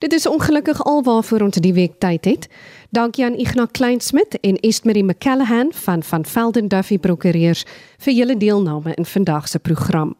Dit 0.00 0.12
is 0.12 0.26
ongelukkig 0.26 0.84
alwaarvoor 0.84 1.40
ons 1.44 1.56
die 1.60 1.74
week 1.76 1.92
tyd 1.98 2.24
het. 2.24 2.48
Dankie 2.90 3.24
aan 3.24 3.36
Ignas 3.36 3.68
Kleinsmid 3.70 4.40
en 4.40 4.56
Estmarie 4.64 5.04
McCallahan 5.04 5.72
van 5.72 6.02
van 6.02 6.24
Velden 6.24 6.68
Duffy 6.68 6.98
Prokureurs 6.98 7.64
vir 7.98 8.12
julle 8.12 8.36
deelname 8.36 8.94
in 8.94 9.04
vandag 9.04 9.48
se 9.48 9.58
program. 9.58 10.16